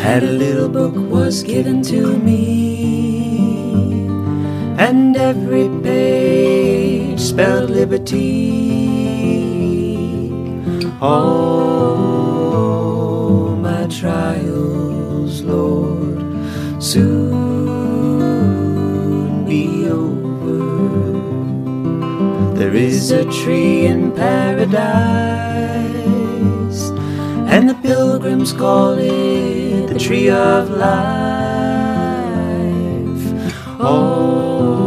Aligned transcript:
had 0.00 0.22
a 0.22 0.32
little 0.32 0.68
book 0.68 0.94
was 0.96 1.42
given 1.42 1.82
to 1.82 2.16
me, 2.16 4.06
and 4.78 5.14
every 5.14 5.68
page 5.82 7.20
spelled 7.20 7.68
liberty. 7.68 8.60
Oh, 11.02 11.96
my 13.60 13.86
trials, 13.88 15.42
Lord, 15.42 16.18
soon 16.82 17.44
be 19.44 19.86
over. 19.86 20.60
There 22.58 22.74
is 22.74 23.10
a 23.10 23.24
tree 23.30 23.84
in 23.84 24.12
paradise, 24.12 24.80
and 27.52 27.68
the 27.68 27.74
pilgrims 27.82 28.54
call 28.54 28.98
it 28.98 29.49
tree 30.00 30.30
of 30.30 30.70
life. 30.70 30.90
Oh, 33.78 34.80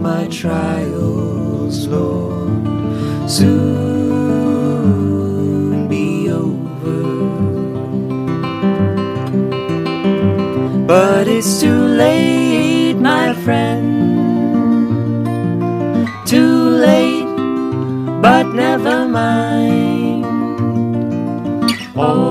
my 0.00 0.28
trials, 0.28 1.88
Lord, 1.88 3.28
soon 3.28 3.48
be 5.88 6.30
over. 6.30 7.02
But 10.86 11.26
it's 11.26 11.60
too 11.60 11.82
late, 12.04 12.94
my 12.94 13.34
friend. 13.44 13.86
Too 16.24 16.68
late, 16.86 17.26
but 18.22 18.46
never 18.54 19.08
mind. 19.08 20.24
Oh, 21.96 22.27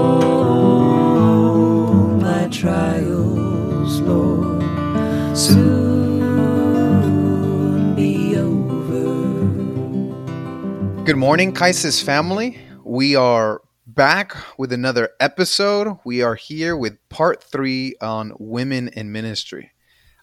Good 11.17 11.21
morning, 11.21 11.51
Kaisis 11.51 12.03
family. 12.03 12.59
We 12.83 13.15
are 13.15 13.63
back 13.87 14.37
with 14.59 14.71
another 14.71 15.09
episode. 15.19 15.97
We 16.05 16.21
are 16.21 16.35
here 16.35 16.77
with 16.77 16.99
part 17.09 17.41
three 17.41 17.95
on 17.99 18.33
women 18.37 18.89
in 18.89 19.11
ministry. 19.11 19.71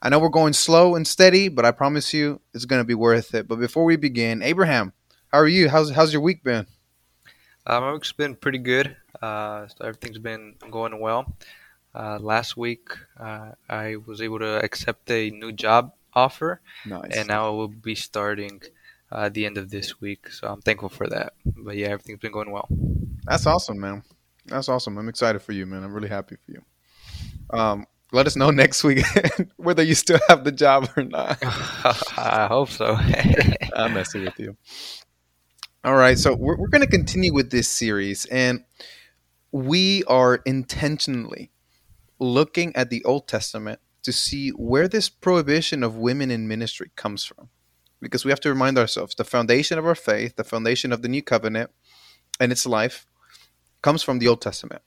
I 0.01 0.09
know 0.09 0.21
we're 0.21 0.29
going 0.29 0.53
slow 0.53 0.95
and 0.95 1.05
steady, 1.05 1.49
but 1.49 1.65
I 1.65 1.73
promise 1.73 2.15
you 2.15 2.41
it's 2.55 2.65
going 2.65 2.79
to 2.79 2.87
be 2.87 2.95
worth 2.95 3.35
it. 3.35 3.49
But 3.49 3.59
before 3.59 3.85
we 3.85 3.97
begin, 3.97 4.41
Abraham, 4.41 4.93
how 5.33 5.39
are 5.39 5.49
you? 5.49 5.69
How's 5.69 5.91
how's 5.91 6.13
your 6.13 6.23
week 6.23 6.45
been? 6.45 6.65
Uh, 7.67 7.81
my 7.81 7.93
week's 7.93 8.13
been 8.13 8.37
pretty 8.37 8.59
good. 8.59 8.97
Uh, 9.21 9.67
so 9.67 9.87
everything's 9.87 10.19
been 10.19 10.55
going 10.71 11.01
well. 11.01 11.35
Uh, 11.93 12.21
last 12.21 12.57
week, 12.57 12.91
uh, 13.19 13.51
I 13.69 13.97
was 13.97 14.23
able 14.23 14.39
to 14.39 14.63
accept 14.65 15.11
a 15.11 15.31
new 15.31 15.51
job 15.51 15.93
offer, 16.15 16.61
Nice. 16.87 17.17
and 17.17 17.27
now 17.27 17.49
I 17.49 17.51
will 17.51 17.67
be 17.67 17.97
starting 17.97 18.63
uh, 19.15 19.27
at 19.27 19.35
the 19.35 19.47
end 19.47 19.57
of 19.57 19.71
this 19.71 20.01
week. 20.01 20.29
So 20.29 20.49
I'm 20.49 20.61
thankful 20.61 20.89
for 20.89 21.07
that. 21.09 21.35
But 21.45 21.77
yeah, 21.77 21.89
everything's 21.89 22.21
been 22.21 22.33
going 22.33 22.51
well. 22.51 22.69
That's 23.25 23.47
awesome, 23.47 23.79
man. 23.79 24.03
That's 24.47 24.69
awesome. 24.69 24.99
I'm 24.99 25.09
excited 25.09 25.41
for 25.41 25.53
you, 25.53 25.65
man. 25.67 25.85
I'm 25.85 25.95
really 25.95 26.09
happy 26.09 26.37
for 26.37 26.53
you. 26.53 26.63
Um, 27.51 27.87
let 28.13 28.27
us 28.27 28.37
know 28.37 28.51
next 28.51 28.85
week 28.85 29.05
whether 29.57 29.83
you 29.83 29.95
still 29.95 30.19
have 30.29 30.45
the 30.45 30.53
job 30.53 30.89
or 30.97 31.05
not. 31.05 31.39
I 31.43 32.47
hope 32.49 32.71
so. 32.71 32.97
I'm 33.77 33.95
messing 33.95 34.25
with 34.25 34.39
you. 34.39 34.57
All 35.85 35.95
right, 35.95 36.19
so 36.19 36.35
we're, 36.35 36.57
we're 36.57 36.69
going 36.69 36.81
to 36.81 36.91
continue 36.91 37.35
with 37.35 37.51
this 37.51 37.69
series, 37.69 38.25
and 38.27 38.65
we 39.53 40.03
are 40.05 40.37
intentionally 40.47 41.51
looking 42.19 42.75
at 42.75 42.89
the 42.89 43.05
Old 43.05 43.29
Testament 43.29 43.81
to 44.03 44.13
see 44.13 44.51
where 44.51 44.89
this 44.89 45.11
prohibition 45.11 45.83
of 45.83 45.97
women 45.97 46.31
in 46.31 46.49
ministry 46.49 46.91
comes 46.97 47.25
from. 47.25 47.51
Because 48.05 48.25
we 48.25 48.31
have 48.31 48.41
to 48.41 48.49
remind 48.49 48.79
ourselves 48.79 49.15
the 49.15 49.25
foundation 49.25 49.79
of 49.79 49.87
our 49.87 49.95
faith, 49.95 50.37
the 50.37 50.45
foundation 50.45 50.93
of 50.93 51.03
the 51.03 51.09
new 51.09 51.23
covenant 51.23 51.71
and 52.39 52.53
its 52.53 52.67
life 52.67 53.07
comes 53.83 54.03
from 54.03 54.19
the 54.19 54.29
Old 54.29 54.41
Testament. 54.41 54.83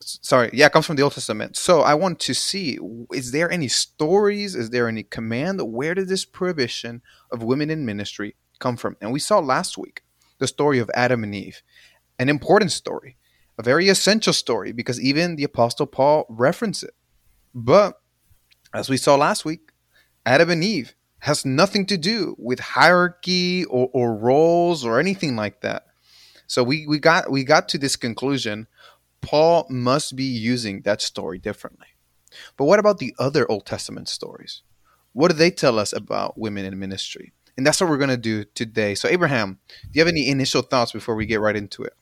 Sorry, 0.00 0.50
yeah, 0.52 0.66
it 0.66 0.72
comes 0.72 0.86
from 0.86 0.96
the 0.96 1.02
Old 1.02 1.14
Testament. 1.14 1.56
So 1.56 1.80
I 1.80 1.94
want 1.94 2.20
to 2.20 2.34
see 2.34 2.78
is 3.12 3.32
there 3.32 3.50
any 3.50 3.68
stories? 3.68 4.54
Is 4.54 4.70
there 4.70 4.88
any 4.88 5.02
command? 5.02 5.60
Where 5.62 5.94
did 5.94 6.08
this 6.08 6.24
prohibition 6.24 7.02
of 7.30 7.42
women 7.42 7.70
in 7.70 7.86
ministry 7.86 8.36
come 8.58 8.76
from? 8.76 8.96
And 9.00 9.12
we 9.12 9.20
saw 9.20 9.38
last 9.38 9.78
week 9.78 10.02
the 10.38 10.46
story 10.46 10.78
of 10.78 10.90
Adam 10.94 11.24
and 11.24 11.34
Eve, 11.34 11.62
an 12.18 12.28
important 12.28 12.72
story, 12.72 13.16
a 13.58 13.62
very 13.62 13.88
essential 13.88 14.32
story 14.32 14.72
because 14.72 15.00
even 15.00 15.36
the 15.36 15.44
Apostle 15.44 15.86
Paul 15.86 16.26
referenced 16.28 16.82
it. 16.82 16.94
But 17.54 18.00
as 18.74 18.90
we 18.90 18.96
saw 18.96 19.14
last 19.14 19.44
week, 19.44 19.70
Adam 20.26 20.50
and 20.50 20.64
Eve 20.64 20.94
has 21.24 21.46
nothing 21.46 21.86
to 21.86 21.96
do 21.96 22.36
with 22.38 22.60
hierarchy 22.60 23.64
or, 23.64 23.88
or 23.94 24.14
roles 24.14 24.84
or 24.84 25.00
anything 25.00 25.36
like 25.36 25.62
that. 25.62 25.86
So 26.46 26.62
we, 26.62 26.86
we 26.86 26.98
got 26.98 27.30
we 27.30 27.44
got 27.44 27.66
to 27.70 27.78
this 27.78 27.96
conclusion. 27.96 28.66
Paul 29.22 29.66
must 29.70 30.16
be 30.16 30.24
using 30.24 30.82
that 30.82 31.00
story 31.00 31.38
differently. 31.38 31.86
But 32.58 32.66
what 32.66 32.78
about 32.78 32.98
the 32.98 33.14
other 33.18 33.50
Old 33.50 33.64
Testament 33.64 34.10
stories? 34.10 34.62
What 35.14 35.30
do 35.30 35.34
they 35.34 35.50
tell 35.50 35.78
us 35.78 35.94
about 35.94 36.36
women 36.36 36.66
in 36.66 36.78
ministry? 36.78 37.32
And 37.56 37.66
that's 37.66 37.80
what 37.80 37.88
we're 37.88 37.96
going 37.96 38.10
to 38.10 38.18
do 38.18 38.44
today. 38.54 38.94
So, 38.94 39.08
Abraham, 39.08 39.60
do 39.80 39.88
you 39.94 40.02
have 40.02 40.08
any 40.08 40.28
initial 40.28 40.60
thoughts 40.60 40.92
before 40.92 41.14
we 41.14 41.24
get 41.24 41.40
right 41.40 41.56
into 41.56 41.84
it? 41.84 41.94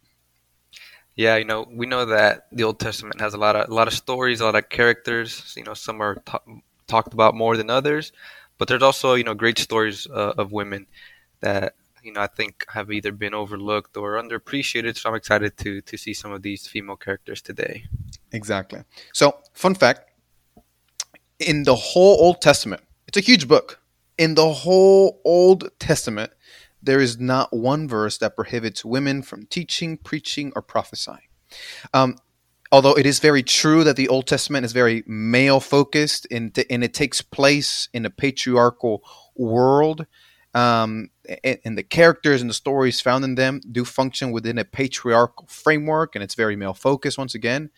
Yeah, 1.14 1.36
you 1.36 1.44
know, 1.44 1.68
we 1.70 1.86
know 1.86 2.06
that 2.06 2.48
the 2.50 2.64
Old 2.64 2.80
Testament 2.80 3.20
has 3.20 3.34
a 3.34 3.38
lot 3.38 3.54
of 3.54 3.68
a 3.68 3.72
lot 3.74 3.86
of 3.86 3.94
stories, 3.94 4.40
a 4.40 4.46
lot 4.46 4.56
of 4.56 4.68
characters. 4.68 5.54
You 5.56 5.62
know, 5.62 5.74
some 5.74 6.00
are 6.00 6.16
ta- 6.24 6.42
talked 6.88 7.14
about 7.14 7.34
more 7.36 7.56
than 7.56 7.70
others, 7.70 8.12
but 8.58 8.68
there's 8.68 8.82
also 8.82 9.14
you 9.14 9.24
know 9.24 9.34
great 9.34 9.58
stories 9.58 10.06
uh, 10.06 10.34
of 10.38 10.52
women 10.52 10.86
that 11.40 11.74
you 12.02 12.12
know 12.12 12.20
I 12.20 12.26
think 12.26 12.64
have 12.68 12.90
either 12.90 13.12
been 13.12 13.34
overlooked 13.34 13.96
or 13.96 14.12
underappreciated. 14.22 14.96
So 14.96 15.10
I'm 15.10 15.16
excited 15.16 15.56
to 15.58 15.80
to 15.80 15.96
see 15.96 16.14
some 16.14 16.32
of 16.32 16.42
these 16.42 16.66
female 16.66 16.96
characters 16.96 17.42
today. 17.42 17.84
Exactly. 18.32 18.82
So, 19.12 19.38
fun 19.52 19.74
fact 19.74 20.10
in 21.38 21.64
the 21.64 21.74
whole 21.74 22.16
Old 22.20 22.40
Testament, 22.40 22.82
it's 23.06 23.18
a 23.18 23.20
huge 23.20 23.48
book. 23.48 23.80
In 24.18 24.34
the 24.34 24.52
whole 24.52 25.20
Old 25.24 25.70
Testament, 25.78 26.32
there 26.82 27.00
is 27.00 27.18
not 27.18 27.52
one 27.52 27.88
verse 27.88 28.18
that 28.18 28.36
prohibits 28.36 28.84
women 28.84 29.22
from 29.22 29.46
teaching, 29.46 29.96
preaching, 29.96 30.52
or 30.54 30.62
prophesying. 30.62 31.28
Um, 31.94 32.16
although 32.72 32.94
it 32.94 33.04
is 33.04 33.20
very 33.20 33.42
true 33.42 33.84
that 33.84 33.96
the 33.96 34.08
Old 34.08 34.26
Testament 34.26 34.64
is 34.64 34.72
very 34.72 35.04
male 35.06 35.60
focused 35.60 36.26
and, 36.30 36.58
and 36.70 36.82
it 36.82 36.94
takes 36.94 37.20
place 37.20 37.88
in 37.92 38.06
a 38.06 38.10
patriarchal 38.10 39.04
world, 39.36 40.06
um, 40.54 41.10
and, 41.44 41.58
and 41.64 41.78
the 41.78 41.82
characters 41.82 42.40
and 42.40 42.50
the 42.50 42.54
stories 42.54 43.00
found 43.00 43.24
in 43.24 43.34
them 43.36 43.60
do 43.70 43.84
function 43.84 44.32
within 44.32 44.58
a 44.58 44.64
patriarchal 44.64 45.46
framework, 45.48 46.14
and 46.14 46.24
it's 46.24 46.34
very 46.34 46.56
male 46.56 46.74
focused 46.74 47.18
once 47.18 47.34
again. 47.34 47.70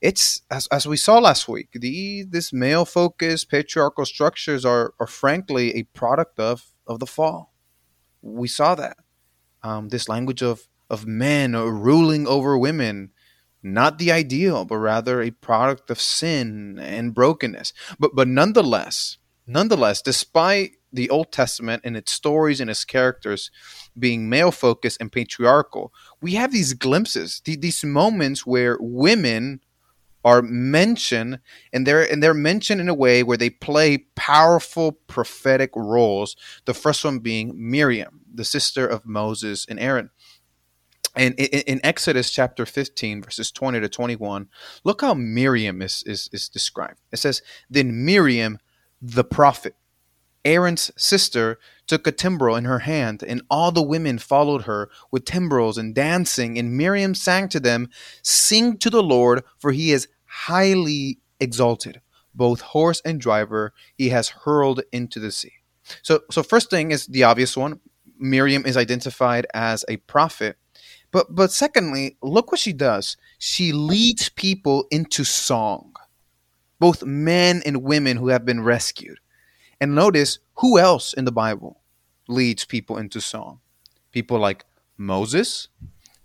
It's 0.00 0.42
as, 0.50 0.66
as 0.68 0.86
we 0.86 0.96
saw 0.96 1.18
last 1.18 1.46
week 1.46 1.68
the 1.72 2.24
this 2.24 2.52
male 2.52 2.84
focused 2.84 3.50
patriarchal 3.50 4.04
structures 4.04 4.64
are 4.64 4.94
are 4.98 5.06
frankly 5.06 5.74
a 5.74 5.84
product 5.84 6.38
of 6.38 6.72
of 6.86 6.98
the 6.98 7.06
fall. 7.06 7.52
We 8.22 8.48
saw 8.48 8.74
that. 8.74 8.96
Um, 9.62 9.88
this 9.88 10.08
language 10.08 10.42
of 10.42 10.68
of 10.90 11.06
men 11.06 11.52
ruling 11.52 12.26
over 12.26 12.58
women 12.58 13.10
not 13.62 13.98
the 13.98 14.12
ideal 14.12 14.64
but 14.64 14.76
rather 14.76 15.20
a 15.20 15.30
product 15.30 15.90
of 15.90 16.00
sin 16.00 16.78
and 16.78 17.14
brokenness. 17.14 17.72
But 17.98 18.14
but 18.14 18.28
nonetheless 18.28 19.18
nonetheless 19.46 20.02
despite 20.02 20.72
the 20.92 21.10
old 21.10 21.32
testament 21.32 21.82
and 21.84 21.96
its 21.96 22.12
stories 22.12 22.60
and 22.60 22.70
its 22.70 22.84
characters 22.84 23.50
being 23.98 24.28
male 24.28 24.50
focused 24.50 25.00
and 25.00 25.12
patriarchal 25.12 25.92
we 26.20 26.32
have 26.34 26.52
these 26.52 26.72
glimpses 26.72 27.40
th- 27.40 27.60
these 27.60 27.84
moments 27.84 28.46
where 28.46 28.76
women 28.80 29.60
are 30.24 30.42
mentioned 30.42 31.40
and 31.72 31.86
they're 31.86 32.10
and 32.10 32.22
they're 32.22 32.34
mentioned 32.34 32.80
in 32.80 32.88
a 32.88 32.94
way 32.94 33.22
where 33.22 33.36
they 33.36 33.50
play 33.50 33.98
powerful 34.16 34.92
prophetic 35.06 35.70
roles. 35.76 36.36
The 36.64 36.74
first 36.74 37.04
one 37.04 37.20
being 37.20 37.52
miriam 37.56 38.20
the 38.32 38.44
sister 38.44 38.86
of 38.86 39.06
moses 39.06 39.66
and 39.68 39.80
aaron 39.80 40.10
and 41.16 41.34
in, 41.36 41.80
exodus 41.84 42.30
chapter 42.30 42.66
15 42.66 43.22
verses 43.22 43.50
20 43.50 43.80
to 43.80 43.88
21 43.88 44.48
look 44.84 45.00
how 45.00 45.14
miriam 45.14 45.82
is, 45.82 46.02
is 46.06 46.28
is 46.32 46.48
described 46.48 47.00
it 47.12 47.18
says 47.18 47.42
then 47.70 48.04
miriam 48.04 48.58
the 49.00 49.24
prophet 49.24 49.74
aaron's 50.44 50.90
sister 50.96 51.58
took 51.86 52.06
a 52.06 52.12
timbrel 52.12 52.56
in 52.56 52.64
her 52.64 52.80
hand 52.80 53.22
and 53.26 53.42
all 53.50 53.72
the 53.72 53.82
women 53.82 54.18
followed 54.18 54.62
her 54.62 54.88
with 55.10 55.24
timbrels 55.24 55.78
and 55.78 55.94
dancing 55.94 56.58
and 56.58 56.76
miriam 56.76 57.14
sang 57.14 57.48
to 57.48 57.60
them 57.60 57.88
Sing 58.22 58.76
to 58.78 58.90
the 58.90 59.02
Lord, 59.02 59.44
for 59.58 59.72
he 59.72 59.92
is 59.92 60.08
highly 60.26 61.18
exalted. 61.40 62.00
Both 62.34 62.60
horse 62.60 63.02
and 63.04 63.20
driver 63.20 63.72
he 63.96 64.10
has 64.10 64.28
hurled 64.28 64.82
into 64.92 65.18
the 65.18 65.32
sea. 65.32 65.54
So, 66.02 66.20
so 66.30 66.42
first 66.42 66.70
thing 66.70 66.90
is 66.90 67.06
the 67.06 67.24
obvious 67.24 67.56
one. 67.56 67.80
Miriam 68.18 68.66
is 68.66 68.76
identified 68.76 69.46
as 69.54 69.84
a 69.88 69.96
prophet, 69.98 70.56
But 71.10 71.34
but 71.34 71.50
secondly, 71.50 72.16
look 72.22 72.50
what 72.52 72.60
she 72.60 72.72
does. 72.72 73.16
She 73.38 73.72
leads 73.72 74.28
people 74.28 74.86
into 74.90 75.24
song. 75.24 75.94
Both 76.78 77.02
men 77.04 77.62
and 77.64 77.82
women 77.82 78.16
who 78.16 78.28
have 78.28 78.44
been 78.44 78.62
rescued. 78.62 79.18
And 79.80 79.94
notice 79.94 80.38
who 80.56 80.78
else 80.78 81.12
in 81.12 81.24
the 81.24 81.32
Bible 81.32 81.80
leads 82.28 82.64
people 82.64 82.98
into 82.98 83.20
song? 83.20 83.60
People 84.12 84.38
like 84.38 84.64
Moses, 84.96 85.68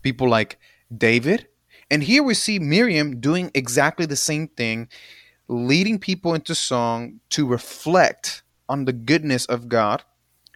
people 0.02 0.30
like 0.30 0.60
David. 0.96 1.48
And 1.90 2.04
here 2.04 2.24
we 2.24 2.34
see 2.34 2.60
Miriam 2.60 3.20
doing 3.20 3.52
exactly 3.54 4.06
the 4.06 4.16
same 4.16 4.48
thing, 4.48 4.90
leading 5.48 6.00
people 6.00 6.34
into 6.34 6.56
song 6.56 7.20
to 7.30 7.46
reflect 7.46 8.44
on 8.68 8.86
the 8.86 8.94
goodness 8.94 9.46
of 9.46 9.70
God 9.70 10.04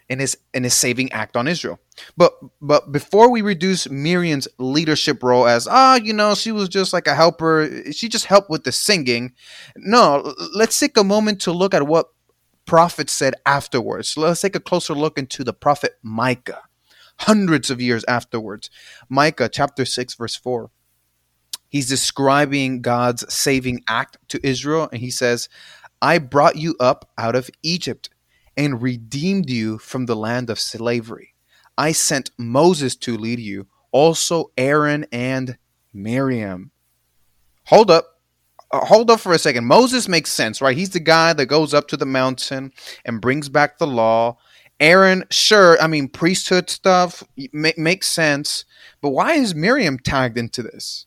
and 0.09 0.21
his 0.21 0.38
and 0.54 0.63
his 0.63 0.74
saving 0.74 1.12
act 1.12 1.36
on 1.36 1.48
Israel. 1.48 1.80
But 2.15 2.33
but 2.62 2.92
before 2.92 3.30
we 3.30 3.42
reduce 3.42 3.89
Miriam's 3.89 4.48
leadership 4.57 5.21
role 5.24 5.48
as 5.48 5.68
ah, 5.69 5.95
you 5.95 6.13
know, 6.13 6.36
she 6.36 6.51
was 6.51 6.69
just 6.69 6.94
like 6.94 7.07
a 7.07 7.15
helper, 7.15 7.69
she 7.92 8.09
just 8.09 8.25
helped 8.25 8.50
with 8.50 8.63
the 8.63 8.71
singing. 8.71 9.33
No, 9.75 10.33
let's 10.56 10.80
take 10.80 10.98
a 10.98 11.04
moment 11.04 11.42
to 11.42 11.51
look 11.51 11.74
at 11.74 11.88
what 11.88 12.07
prophet 12.65 13.09
said 13.09 13.36
afterwards. 13.45 14.15
Let's 14.18 14.42
take 14.42 14.56
a 14.56 14.62
closer 14.62 14.94
look 14.94 15.18
into 15.18 15.44
the 15.44 15.54
prophet 15.54 15.94
Micah. 16.01 16.63
Hundreds 17.21 17.71
of 17.71 17.81
years 17.81 18.06
afterwards. 18.07 18.69
Micah 19.09 19.50
chapter 19.50 19.86
6 19.86 20.13
verse 20.15 20.36
4. 20.36 20.69
He's 21.69 21.89
describing 21.89 22.81
God's 22.81 23.31
saving 23.33 23.83
act 23.89 24.18
to 24.30 24.45
Israel 24.45 24.88
and 24.92 25.01
he 25.01 25.09
says, 25.09 25.50
"I 26.01 26.19
brought 26.19 26.56
you 26.56 26.75
up 26.80 27.09
out 27.18 27.36
of 27.36 27.50
Egypt 27.63 28.09
and 28.57 28.81
redeemed 28.81 29.50
you 29.50 29.77
from 29.77 30.07
the 30.07 30.15
land 30.15 30.50
of 30.50 30.59
slavery. 30.59 31.36
I 31.77 31.92
sent 31.92 32.31
Moses 32.38 32.95
to 32.98 33.15
lead 33.15 33.39
you, 33.39 33.68
also 33.92 34.51
Aaron 34.57 35.06
and 35.12 35.57
Miriam. 35.94 36.71
Hold 37.68 37.92
up. 37.92 38.06
Uh, 38.71 38.83
hold 38.86 39.09
up 39.09 39.21
for 39.21 39.31
a 39.31 39.39
second. 39.39 39.65
Moses 39.65 40.09
makes 40.09 40.31
sense, 40.31 40.62
right? 40.62 40.75
He's 40.75 40.89
the 40.89 41.00
guy 41.00 41.31
that 41.33 41.45
goes 41.45 41.74
up 41.74 41.88
to 41.89 41.98
the 41.98 42.06
mountain 42.06 42.74
and 43.06 43.21
brings 43.21 43.48
back 43.48 43.77
the 43.77 43.88
law. 43.88 44.38
Aaron, 44.80 45.24
sure, 45.31 45.81
I 45.81 45.88
mean, 45.88 46.09
priesthood 46.09 46.69
stuff 46.69 47.24
makes 47.54 48.07
sense. 48.07 48.65
But 49.01 49.12
why 49.12 49.33
is 49.33 49.56
Miriam 49.56 49.98
tagged 49.98 50.38
into 50.38 50.62
this? 50.62 51.06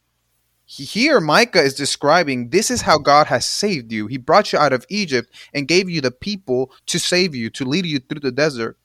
Here, 0.73 1.21
Micah 1.21 1.61
is 1.61 1.75
describing 1.75 2.51
this 2.51 2.71
is 2.71 2.83
how 2.83 2.97
God 2.97 3.27
has 3.27 3.45
saved 3.45 3.91
you. 3.91 4.07
He 4.07 4.17
brought 4.17 4.53
you 4.53 4.59
out 4.61 4.73
of 4.73 4.87
Egypt 4.89 5.29
and 5.53 5.67
gave 5.67 5.91
you 5.91 6.01
the 6.01 6.13
people 6.13 6.71
to 6.87 7.01
save 7.01 7.35
you, 7.35 7.51
to 7.51 7.65
lead 7.65 7.87
you 7.87 7.99
through 7.99 8.21
the 8.21 8.31
desert. 8.31 8.79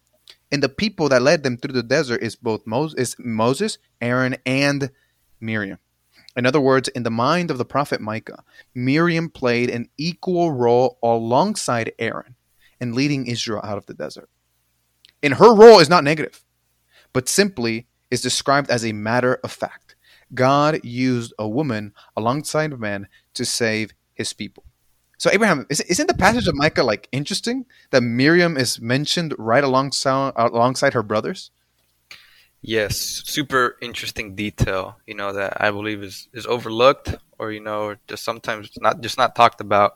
And 0.52 0.64
the 0.64 0.70
people 0.70 1.10
that 1.10 1.22
led 1.22 1.44
them 1.44 1.58
through 1.58 1.76
the 1.76 1.84
desert 1.84 2.24
is 2.24 2.36
both 2.36 2.66
Moses, 2.66 3.16
Moses, 3.20 3.78
Aaron, 4.02 4.36
and 4.48 4.90
Miriam. 5.40 5.78
In 6.36 6.48
other 6.48 6.60
words, 6.60 6.88
in 6.88 7.04
the 7.04 7.12
mind 7.12 7.52
of 7.52 7.60
the 7.60 7.66
prophet 7.66 8.02
Micah, 8.02 8.44
Miriam 8.74 9.30
played 9.30 9.70
an 9.70 9.88
equal 9.96 10.54
role 10.54 10.98
alongside 11.04 11.94
Aaron 12.00 12.34
in 12.82 12.96
leading 12.96 13.28
Israel 13.28 13.62
out 13.64 13.78
of 13.78 13.86
the 13.86 13.94
desert. 13.94 14.30
And 15.22 15.36
her 15.36 15.54
role 15.54 15.80
is 15.80 15.90
not 15.90 16.04
negative, 16.04 16.44
but 17.14 17.30
simply 17.30 17.86
is 18.10 18.22
described 18.22 18.72
as 18.72 18.84
a 18.84 18.92
matter 18.92 19.36
of 19.44 19.52
fact. 19.52 19.85
God 20.34 20.84
used 20.84 21.34
a 21.38 21.48
woman 21.48 21.94
alongside 22.16 22.74
a 22.74 22.78
man 22.78 23.08
to 23.34 23.46
save 23.46 23.94
his 24.14 24.34
people. 24.34 24.64
So 25.18 25.30
Abraham, 25.32 25.66
isn't 25.70 26.08
the 26.08 26.14
passage 26.14 26.48
of 26.48 26.56
Micah 26.56 26.84
like 26.84 27.08
interesting 27.12 27.66
that 27.92 28.02
Miriam 28.02 28.58
is 28.58 28.82
mentioned 28.82 29.34
right 29.38 29.64
alongside 29.64 30.34
alongside 30.36 30.94
her 30.94 31.04
brothers? 31.04 31.52
Yes, 32.62 32.98
super 33.26 33.78
interesting 33.82 34.36
detail. 34.36 34.98
You 35.06 35.14
know 35.14 35.32
that 35.34 35.62
I 35.62 35.72
believe 35.72 36.04
is 36.04 36.28
is 36.34 36.48
overlooked, 36.48 37.16
or 37.38 37.52
you 37.52 37.60
know, 37.60 37.96
just 38.08 38.24
sometimes 38.24 38.72
not 38.82 39.02
just 39.02 39.18
not 39.18 39.36
talked 39.36 39.62
about. 39.62 39.96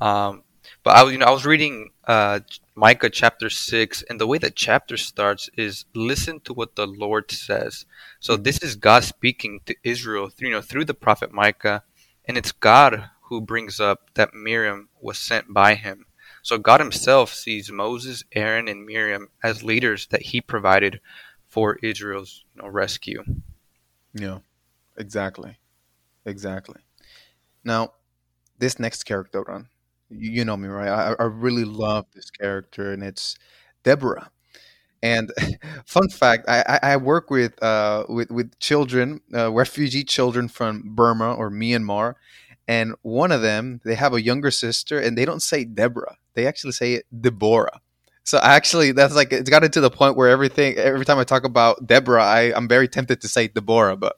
Um, 0.00 0.42
but 0.86 0.94
I, 0.94 1.10
you 1.10 1.18
know, 1.18 1.26
I 1.26 1.32
was 1.32 1.44
reading 1.44 1.90
uh, 2.06 2.38
Micah 2.76 3.10
chapter 3.10 3.50
6, 3.50 4.04
and 4.08 4.20
the 4.20 4.26
way 4.28 4.38
that 4.38 4.54
chapter 4.54 4.96
starts 4.96 5.50
is 5.56 5.84
listen 5.96 6.38
to 6.44 6.54
what 6.54 6.76
the 6.76 6.86
Lord 6.86 7.32
says. 7.32 7.86
So 8.20 8.34
mm-hmm. 8.34 8.44
this 8.44 8.62
is 8.62 8.76
God 8.76 9.02
speaking 9.02 9.58
to 9.66 9.74
Israel 9.82 10.28
through, 10.28 10.50
you 10.50 10.54
know, 10.54 10.60
through 10.60 10.84
the 10.84 10.94
prophet 10.94 11.32
Micah, 11.32 11.82
and 12.24 12.38
it's 12.38 12.52
God 12.52 13.10
who 13.22 13.40
brings 13.40 13.80
up 13.80 14.14
that 14.14 14.32
Miriam 14.32 14.88
was 15.00 15.18
sent 15.18 15.52
by 15.52 15.74
him. 15.74 16.06
So 16.44 16.56
God 16.56 16.78
himself 16.78 17.34
sees 17.34 17.68
Moses, 17.68 18.22
Aaron, 18.30 18.68
and 18.68 18.86
Miriam 18.86 19.26
as 19.42 19.64
leaders 19.64 20.06
that 20.12 20.22
he 20.22 20.40
provided 20.40 21.00
for 21.48 21.80
Israel's 21.82 22.44
you 22.54 22.62
know, 22.62 22.68
rescue. 22.68 23.24
Yeah, 24.14 24.38
exactly. 24.96 25.58
Exactly. 26.24 26.82
Now, 27.64 27.94
this 28.60 28.78
next 28.78 29.02
character, 29.02 29.42
Ron, 29.42 29.66
you 30.10 30.44
know 30.44 30.56
me, 30.56 30.68
right? 30.68 30.88
I, 30.88 31.14
I 31.18 31.24
really 31.24 31.64
love 31.64 32.06
this 32.14 32.30
character, 32.30 32.92
and 32.92 33.02
it's 33.02 33.36
Deborah. 33.82 34.30
And 35.02 35.32
fun 35.86 36.08
fact, 36.10 36.46
I, 36.48 36.80
I 36.82 36.96
work 36.96 37.30
with 37.30 37.62
uh, 37.62 38.04
with 38.08 38.30
with 38.30 38.58
children, 38.60 39.20
uh, 39.34 39.52
refugee 39.52 40.04
children 40.04 40.48
from 40.48 40.82
Burma 40.94 41.34
or 41.34 41.50
Myanmar, 41.50 42.14
and 42.68 42.94
one 43.02 43.32
of 43.32 43.42
them 43.42 43.80
they 43.84 43.94
have 43.94 44.14
a 44.14 44.22
younger 44.22 44.50
sister, 44.50 44.98
and 44.98 45.16
they 45.18 45.24
don't 45.24 45.42
say 45.42 45.64
Deborah, 45.64 46.16
they 46.34 46.46
actually 46.46 46.72
say 46.72 47.02
Deborah. 47.20 47.80
So 48.24 48.38
actually, 48.42 48.92
that's 48.92 49.14
like 49.14 49.32
it's 49.32 49.50
gotten 49.50 49.70
to 49.72 49.80
the 49.80 49.90
point 49.90 50.16
where 50.16 50.28
everything 50.28 50.76
every 50.76 51.04
time 51.04 51.18
I 51.18 51.24
talk 51.24 51.44
about 51.44 51.86
Deborah, 51.86 52.24
I 52.24 52.52
I'm 52.56 52.68
very 52.68 52.88
tempted 52.88 53.20
to 53.22 53.28
say 53.28 53.48
Deborah, 53.48 53.96
but 53.96 54.16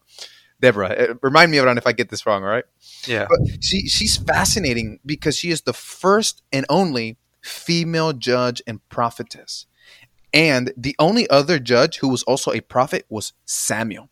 Deborah. 0.60 0.88
Uh, 0.88 1.14
remind 1.22 1.50
me 1.50 1.58
of 1.58 1.66
it 1.66 1.78
if 1.78 1.86
I 1.86 1.92
get 1.92 2.08
this 2.08 2.26
wrong, 2.26 2.42
all 2.42 2.50
right? 2.50 2.64
Yeah. 3.06 3.26
But 3.28 3.62
she 3.62 3.88
she's 3.88 4.16
fascinating 4.16 5.00
because 5.04 5.36
she 5.36 5.50
is 5.50 5.62
the 5.62 5.72
first 5.72 6.42
and 6.52 6.66
only 6.68 7.16
female 7.42 8.12
judge 8.12 8.60
and 8.66 8.86
prophetess. 8.88 9.66
And 10.32 10.72
the 10.76 10.94
only 10.98 11.28
other 11.30 11.58
judge 11.58 11.98
who 11.98 12.08
was 12.08 12.22
also 12.24 12.52
a 12.52 12.60
prophet 12.60 13.06
was 13.08 13.32
Samuel. 13.46 14.10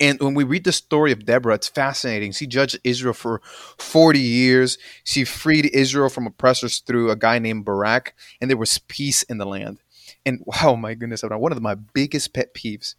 And 0.00 0.20
when 0.20 0.34
we 0.34 0.44
read 0.44 0.62
the 0.62 0.72
story 0.72 1.10
of 1.10 1.24
Deborah, 1.24 1.54
it's 1.54 1.68
fascinating. 1.68 2.30
She 2.30 2.46
judged 2.46 2.78
Israel 2.84 3.14
for 3.14 3.40
40 3.78 4.20
years. 4.20 4.78
She 5.02 5.24
freed 5.24 5.66
Israel 5.74 6.08
from 6.08 6.26
oppressors 6.26 6.78
through 6.78 7.10
a 7.10 7.16
guy 7.16 7.40
named 7.40 7.64
Barak, 7.64 8.14
and 8.40 8.48
there 8.48 8.56
was 8.56 8.78
peace 8.78 9.24
in 9.24 9.38
the 9.38 9.46
land. 9.46 9.80
And 10.24 10.40
wow, 10.44 10.74
my 10.80 10.94
goodness, 10.94 11.22
one 11.22 11.52
of 11.52 11.60
my 11.60 11.74
biggest 11.74 12.32
pet 12.32 12.54
peeves 12.54 12.94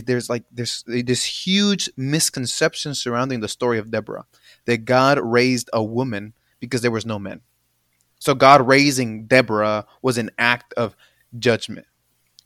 there's 0.00 0.30
like 0.30 0.44
there's 0.50 0.84
this 0.86 1.24
huge 1.24 1.90
misconception 1.96 2.94
surrounding 2.94 3.40
the 3.40 3.48
story 3.48 3.78
of 3.78 3.90
Deborah 3.90 4.24
that 4.64 4.84
God 4.84 5.18
raised 5.18 5.68
a 5.72 5.82
woman 5.82 6.32
because 6.60 6.80
there 6.80 6.90
was 6.90 7.04
no 7.04 7.18
men. 7.18 7.40
So 8.18 8.34
God 8.34 8.66
raising 8.66 9.26
Deborah 9.26 9.84
was 10.00 10.16
an 10.16 10.30
act 10.38 10.72
of 10.74 10.96
judgment. 11.38 11.86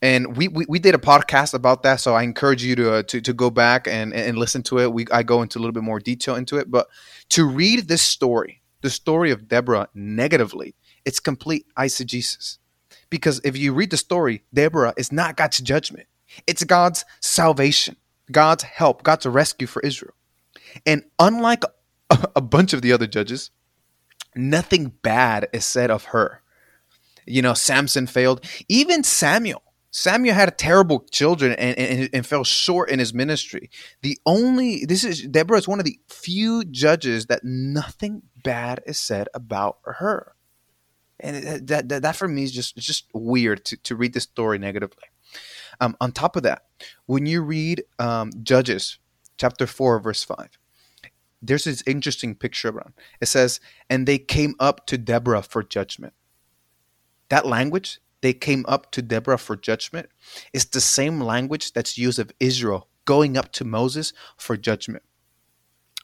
And 0.01 0.37
we, 0.37 0.47
we, 0.47 0.65
we 0.67 0.79
did 0.79 0.93
a 0.93 0.99
podcast 0.99 1.53
about 1.53 1.83
that, 1.83 1.99
so 1.99 2.13
I 2.13 2.21
encourage 2.21 2.63
you 2.63 2.75
to 2.75 2.93
uh, 2.95 3.03
to, 3.03 3.21
to 3.21 3.33
go 3.33 3.49
back 3.49 3.87
and, 3.87 4.13
and 4.13 4.37
listen 4.37 4.61
to 4.63 4.79
it. 4.79 4.93
We 4.93 5.07
I 5.11 5.23
go 5.23 5.41
into 5.41 5.57
a 5.57 5.59
little 5.59 5.73
bit 5.73 5.83
more 5.83 5.99
detail 5.99 6.35
into 6.35 6.57
it, 6.57 6.69
but 6.69 6.87
to 7.29 7.45
read 7.45 7.87
this 7.87 8.03
story, 8.03 8.61
the 8.81 8.89
story 8.89 9.31
of 9.31 9.47
Deborah 9.47 9.89
negatively, 9.95 10.75
it's 11.05 11.19
complete 11.19 11.65
eisegesis. 11.77 12.57
Because 13.09 13.39
if 13.43 13.57
you 13.57 13.73
read 13.73 13.89
the 13.89 13.97
story, 13.97 14.43
Deborah 14.53 14.93
is 14.97 15.11
not 15.11 15.37
God's 15.37 15.59
judgment. 15.59 16.07
It's 16.45 16.63
God's 16.63 17.05
salvation, 17.21 17.95
God's 18.31 18.63
help, 18.63 19.03
God's 19.03 19.25
rescue 19.25 19.67
for 19.67 19.81
Israel. 19.81 20.13
And 20.85 21.03
unlike 21.19 21.63
a, 22.35 22.41
bunch 22.41 22.73
of 22.73 22.81
the 22.81 22.91
other 22.91 23.07
judges, 23.07 23.51
nothing 24.35 24.93
bad 25.01 25.47
is 25.53 25.65
said 25.65 25.91
of 25.91 26.05
her. 26.05 26.41
You 27.25 27.41
know, 27.41 27.53
Samson 27.53 28.07
failed. 28.07 28.45
Even 28.69 29.03
Samuel. 29.03 29.63
Samuel 29.91 30.35
had 30.35 30.57
terrible 30.57 31.05
children 31.11 31.53
and, 31.53 31.77
and, 31.77 32.09
and, 32.13 32.25
fell 32.25 32.43
short 32.43 32.89
in 32.89 32.99
his 32.99 33.13
ministry. 33.13 33.69
The 34.01 34.17
only 34.25 34.85
this 34.85 35.03
is 35.03 35.23
Deborah 35.23 35.57
is 35.57 35.67
one 35.67 35.79
of 35.79 35.85
the 35.85 35.99
few 36.07 36.63
judges 36.65 37.27
that 37.27 37.43
nothing 37.43 38.21
bad 38.43 38.81
is 38.85 38.99
said 38.99 39.27
about 39.33 39.77
her, 39.85 40.35
and 41.19 41.65
that 41.67 41.89
that, 41.89 42.01
that 42.03 42.15
for 42.15 42.27
me 42.27 42.43
is 42.43 42.51
just 42.51 42.75
just 42.77 43.07
weird 43.13 43.65
to, 43.65 43.77
to 43.77 43.95
read 43.95 44.13
this 44.13 44.23
story 44.23 44.59
negatively. 44.59 45.05
Um, 45.79 45.95
on 46.01 46.11
top 46.11 46.35
of 46.35 46.43
that, 46.43 46.63
when 47.05 47.25
you 47.25 47.41
read 47.41 47.83
um, 47.99 48.31
Judges 48.43 48.99
chapter 49.37 49.67
4, 49.67 49.99
verse 49.99 50.23
5, 50.23 50.57
there's 51.41 51.65
this 51.65 51.83
interesting 51.85 52.35
picture 52.35 52.69
around. 52.69 52.93
It 53.21 53.27
says, 53.27 53.59
And 53.89 54.07
they 54.07 54.17
came 54.17 54.55
up 54.59 54.85
to 54.87 54.97
Deborah 54.97 55.43
for 55.43 55.63
judgment. 55.63 56.13
That 57.29 57.45
language, 57.45 57.99
they 58.21 58.33
came 58.33 58.65
up 58.67 58.91
to 58.91 59.01
Deborah 59.01 59.37
for 59.37 59.55
judgment, 59.55 60.09
is 60.53 60.65
the 60.65 60.81
same 60.81 61.21
language 61.21 61.73
that's 61.73 61.97
used 61.97 62.19
of 62.19 62.31
Israel 62.39 62.87
going 63.05 63.37
up 63.37 63.51
to 63.53 63.63
Moses 63.63 64.13
for 64.35 64.57
judgment. 64.57 65.03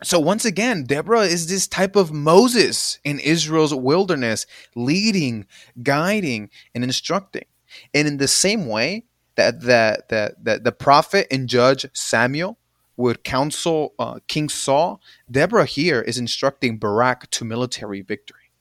So 0.03 0.19
once 0.19 0.43
again, 0.43 0.83
Deborah 0.83 1.21
is 1.21 1.47
this 1.47 1.67
type 1.67 1.95
of 1.95 2.11
Moses 2.11 2.99
in 3.03 3.19
Israel's 3.19 3.73
wilderness, 3.73 4.45
leading, 4.75 5.45
guiding, 5.81 6.49
and 6.75 6.83
instructing. 6.83 7.45
And 7.93 8.07
in 8.07 8.17
the 8.17 8.27
same 8.27 8.67
way, 8.67 9.05
that 9.35 9.61
that 9.61 10.09
that, 10.09 10.43
that 10.43 10.63
the 10.63 10.71
prophet 10.71 11.27
and 11.31 11.47
judge 11.47 11.85
Samuel 11.93 12.57
would 12.95 13.23
counsel 13.23 13.93
uh, 13.97 14.19
King 14.27 14.49
Saul, 14.49 15.01
Deborah 15.29 15.65
here 15.65 16.01
is 16.01 16.17
instructing 16.17 16.77
Barak 16.77 17.29
to 17.31 17.45
military 17.45 18.01
victory. 18.01 18.51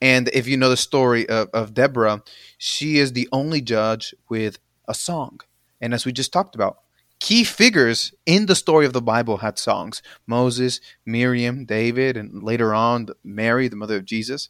And 0.00 0.28
if 0.32 0.48
you 0.48 0.56
know 0.56 0.70
the 0.70 0.76
story 0.76 1.28
of, 1.28 1.48
of 1.52 1.74
Deborah, 1.74 2.22
she 2.58 2.98
is 2.98 3.12
the 3.12 3.28
only 3.30 3.60
judge 3.60 4.14
with 4.28 4.58
a 4.88 4.94
song. 4.94 5.40
And 5.80 5.94
as 5.94 6.04
we 6.04 6.12
just 6.12 6.32
talked 6.32 6.54
about, 6.54 6.78
key 7.20 7.44
figures 7.44 8.12
in 8.26 8.46
the 8.46 8.56
story 8.56 8.84
of 8.84 8.92
the 8.92 9.02
Bible 9.02 9.38
had 9.38 9.58
songs 9.58 10.02
Moses, 10.26 10.80
Miriam, 11.06 11.64
David, 11.64 12.16
and 12.16 12.42
later 12.42 12.74
on 12.74 13.08
Mary, 13.22 13.68
the 13.68 13.76
mother 13.76 13.96
of 13.96 14.04
Jesus. 14.04 14.48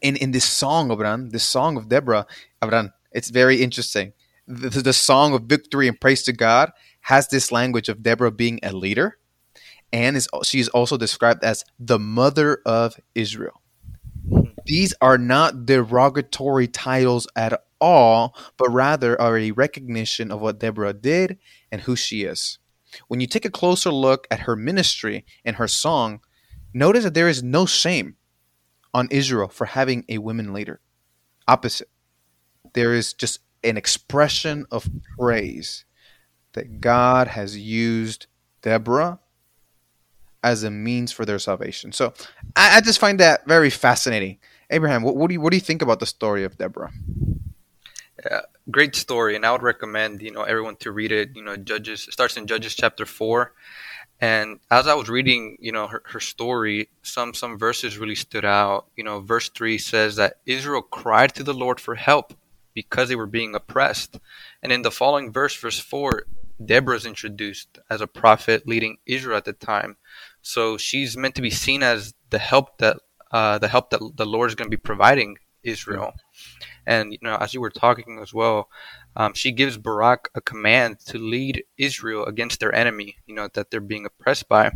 In, 0.00 0.16
in 0.16 0.30
this 0.30 0.44
song, 0.44 0.92
Abraham, 0.92 1.30
this 1.30 1.44
song 1.44 1.76
of 1.76 1.88
Deborah, 1.88 2.26
Abraham, 2.62 2.92
it's 3.12 3.30
very 3.30 3.62
interesting. 3.62 4.12
The, 4.46 4.68
the 4.68 4.92
song 4.92 5.34
of 5.34 5.42
victory 5.44 5.88
and 5.88 6.00
praise 6.00 6.22
to 6.24 6.32
God 6.32 6.72
has 7.02 7.28
this 7.28 7.52
language 7.52 7.88
of 7.88 8.02
Deborah 8.02 8.30
being 8.30 8.60
a 8.62 8.72
leader, 8.72 9.18
and 9.92 10.16
is 10.16 10.28
she 10.44 10.60
is 10.60 10.68
also 10.68 10.96
described 10.96 11.44
as 11.44 11.64
the 11.78 11.98
mother 11.98 12.60
of 12.66 12.96
Israel. 13.14 13.60
These 14.66 14.94
are 15.00 15.18
not 15.18 15.66
derogatory 15.66 16.68
titles 16.68 17.26
at 17.34 17.60
all, 17.80 18.36
but 18.56 18.70
rather 18.70 19.20
are 19.20 19.38
a 19.38 19.50
recognition 19.52 20.30
of 20.30 20.40
what 20.40 20.60
Deborah 20.60 20.92
did 20.92 21.38
and 21.72 21.82
who 21.82 21.96
she 21.96 22.24
is. 22.24 22.58
When 23.08 23.20
you 23.20 23.26
take 23.26 23.44
a 23.44 23.50
closer 23.50 23.90
look 23.90 24.26
at 24.30 24.40
her 24.40 24.56
ministry 24.56 25.24
and 25.44 25.56
her 25.56 25.68
song, 25.68 26.20
notice 26.74 27.04
that 27.04 27.14
there 27.14 27.28
is 27.28 27.42
no 27.42 27.66
shame 27.66 28.16
on 28.92 29.08
Israel 29.10 29.48
for 29.48 29.66
having 29.66 30.04
a 30.08 30.18
women 30.18 30.52
leader. 30.52 30.80
Opposite. 31.48 31.88
There 32.72 32.94
is 32.94 33.12
just 33.12 33.40
an 33.62 33.76
expression 33.76 34.66
of 34.70 34.88
praise 35.18 35.84
that 36.52 36.80
God 36.80 37.28
has 37.28 37.56
used 37.56 38.26
Deborah 38.62 39.20
as 40.42 40.62
a 40.62 40.70
means 40.70 41.12
for 41.12 41.24
their 41.24 41.38
salvation. 41.38 41.92
So 41.92 42.14
I, 42.56 42.78
I 42.78 42.80
just 42.80 42.98
find 42.98 43.20
that 43.20 43.46
very 43.46 43.70
fascinating. 43.70 44.38
Abraham, 44.70 45.02
what, 45.02 45.16
what, 45.16 45.28
do 45.28 45.34
you 45.34 45.40
what 45.40 45.50
do 45.50 45.56
you 45.56 45.60
think 45.60 45.82
about 45.82 46.00
the 46.00 46.06
story 46.06 46.44
of 46.44 46.56
Deborah? 46.56 46.92
Yeah, 48.24 48.42
great 48.70 48.94
story, 48.94 49.34
and 49.34 49.44
I 49.44 49.52
would 49.52 49.62
recommend 49.62 50.22
you 50.22 50.30
know 50.30 50.42
everyone 50.42 50.76
to 50.76 50.92
read 50.92 51.12
it. 51.12 51.30
You 51.34 51.42
know, 51.42 51.56
Judges 51.56 52.08
starts 52.10 52.36
in 52.36 52.46
Judges 52.46 52.74
chapter 52.74 53.06
four, 53.06 53.52
and 54.20 54.60
as 54.70 54.86
I 54.86 54.94
was 54.94 55.08
reading, 55.08 55.56
you 55.60 55.72
know, 55.72 55.86
her, 55.86 56.02
her 56.06 56.20
story, 56.20 56.88
some 57.02 57.34
some 57.34 57.58
verses 57.58 57.98
really 57.98 58.14
stood 58.14 58.44
out. 58.44 58.86
You 58.96 59.04
know, 59.04 59.20
verse 59.20 59.48
three 59.48 59.78
says 59.78 60.16
that 60.16 60.34
Israel 60.46 60.82
cried 60.82 61.34
to 61.34 61.42
the 61.42 61.54
Lord 61.54 61.80
for 61.80 61.94
help 61.94 62.34
because 62.74 63.08
they 63.08 63.16
were 63.16 63.26
being 63.26 63.54
oppressed, 63.54 64.18
and 64.62 64.72
in 64.72 64.82
the 64.82 64.90
following 64.90 65.32
verse, 65.32 65.56
verse 65.56 65.78
four, 65.78 66.24
Deborah 66.64 66.96
is 66.96 67.06
introduced 67.06 67.78
as 67.88 68.00
a 68.00 68.06
prophet 68.06 68.66
leading 68.66 68.98
Israel 69.06 69.36
at 69.36 69.44
the 69.44 69.52
time. 69.52 69.96
So 70.42 70.76
she's 70.76 71.16
meant 71.16 71.34
to 71.36 71.42
be 71.42 71.50
seen 71.50 71.82
as 71.82 72.14
the 72.30 72.38
help 72.38 72.78
that 72.78 72.98
uh, 73.30 73.58
the 73.58 73.68
help 73.68 73.90
that 73.90 74.00
the 74.16 74.26
Lord 74.26 74.50
is 74.50 74.54
going 74.54 74.70
to 74.70 74.76
be 74.76 74.80
providing 74.80 75.38
Israel. 75.62 76.12
And 76.86 77.12
you 77.12 77.18
know, 77.22 77.36
as 77.36 77.54
you 77.54 77.60
were 77.60 77.70
talking 77.70 78.18
as 78.20 78.34
well, 78.34 78.68
um, 79.16 79.34
she 79.34 79.52
gives 79.52 79.78
Barak 79.78 80.30
a 80.34 80.40
command 80.40 81.00
to 81.06 81.18
lead 81.18 81.64
Israel 81.78 82.24
against 82.24 82.60
their 82.60 82.74
enemy. 82.74 83.16
You 83.26 83.34
know 83.34 83.48
that 83.54 83.70
they're 83.70 83.80
being 83.80 84.06
oppressed 84.06 84.48
by. 84.48 84.72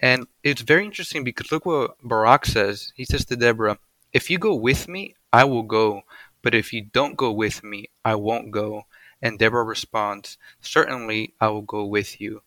And 0.00 0.26
it's 0.42 0.62
very 0.62 0.84
interesting 0.84 1.24
because 1.24 1.52
look 1.52 1.66
what 1.66 1.96
Barak 2.02 2.46
says. 2.46 2.92
He 2.96 3.04
says 3.04 3.24
to 3.26 3.36
Deborah, 3.36 3.78
"If 4.12 4.30
you 4.30 4.38
go 4.38 4.54
with 4.54 4.88
me, 4.88 5.14
I 5.32 5.44
will 5.44 5.62
go, 5.62 6.02
but 6.42 6.54
if 6.54 6.72
you 6.72 6.82
don't 6.82 7.16
go 7.16 7.32
with 7.32 7.62
me, 7.62 7.90
I 8.04 8.14
won't 8.14 8.50
go." 8.50 8.86
And 9.22 9.38
Deborah 9.38 9.64
responds, 9.64 10.38
Certainly 10.60 11.34
I 11.40 11.48
will 11.48 11.62
go 11.62 11.84
with 11.84 12.20
you. 12.20 12.42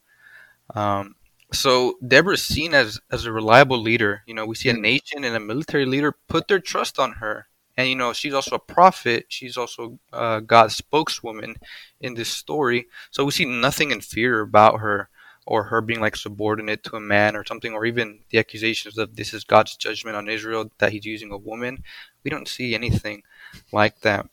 Um, 0.74 1.16
so 1.52 1.98
Deborah 2.06 2.34
is 2.34 2.44
seen 2.44 2.74
as, 2.74 3.00
as 3.12 3.26
a 3.26 3.32
reliable 3.32 3.80
leader. 3.80 4.24
You 4.26 4.34
know, 4.34 4.46
we 4.46 4.56
see 4.56 4.70
a 4.70 4.74
mm. 4.74 4.82
nation 4.82 5.24
and 5.24 5.36
a 5.36 5.40
military 5.40 5.86
leader 5.86 6.16
put 6.28 6.48
their 6.48 6.60
trust 6.60 6.98
on 7.00 7.14
her. 7.14 7.48
And, 7.78 7.90
you 7.90 7.96
know, 7.96 8.14
she's 8.14 8.34
also 8.34 8.56
a 8.56 8.60
prophet. 8.60 9.26
She's 9.30 9.58
also 9.58 10.00
uh, 10.12 10.40
God's 10.42 10.76
spokeswoman 10.76 11.56
in 12.02 12.14
this 12.14 12.30
story. 12.30 12.88
So 13.12 13.26
we 13.26 13.32
see 13.32 13.46
nothing 13.46 13.92
in 13.92 14.02
fear 14.02 14.42
about 14.42 14.80
her 14.80 15.10
or 15.46 15.64
her 15.64 15.82
being 15.82 16.00
like 16.00 16.16
subordinate 16.16 16.84
to 16.84 16.96
a 16.96 17.02
man 17.02 17.36
or 17.36 17.46
something, 17.46 17.74
or 17.74 17.86
even 17.86 18.20
the 18.30 18.38
accusations 18.38 18.98
of 18.98 19.16
this 19.16 19.34
is 19.34 19.44
God's 19.44 19.76
judgment 19.76 20.16
on 20.16 20.30
Israel 20.30 20.72
that 20.78 20.92
he's 20.92 21.06
using 21.06 21.32
a 21.32 21.38
woman. 21.38 21.84
We 22.24 22.32
don't 22.32 22.48
see 22.48 22.74
anything 22.74 23.24
like 23.72 24.02
that. 24.02 24.28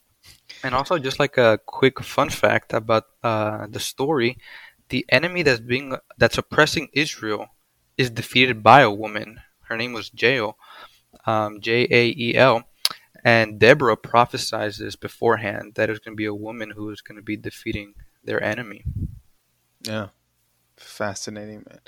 And 0.62 0.74
also, 0.74 0.98
just 0.98 1.18
like 1.18 1.38
a 1.38 1.58
quick 1.64 2.00
fun 2.00 2.30
fact 2.30 2.72
about 2.72 3.04
uh, 3.22 3.66
the 3.68 3.80
story, 3.80 4.36
the 4.90 5.06
enemy 5.08 5.42
that's 5.42 5.60
being 5.60 5.96
that's 6.18 6.38
oppressing 6.38 6.88
Israel 6.92 7.46
is 7.96 8.10
defeated 8.10 8.62
by 8.62 8.82
a 8.82 8.90
woman. 8.90 9.40
Her 9.68 9.76
name 9.76 9.92
was 9.92 10.10
Jael, 10.14 10.58
um, 11.26 11.60
J 11.60 11.86
A 11.90 12.14
E 12.16 12.34
L, 12.36 12.64
and 13.24 13.58
Deborah 13.58 13.96
prophesies 13.96 14.78
this 14.78 14.96
beforehand 14.96 15.72
that 15.76 15.88
it's 15.88 16.00
going 16.00 16.14
to 16.14 16.20
be 16.20 16.26
a 16.26 16.34
woman 16.34 16.70
who 16.70 16.90
is 16.90 17.00
going 17.00 17.16
to 17.16 17.22
be 17.22 17.36
defeating 17.36 17.94
their 18.22 18.42
enemy. 18.42 18.84
Yeah, 19.82 20.08
fascinating, 20.80 21.64
man. 21.68 21.80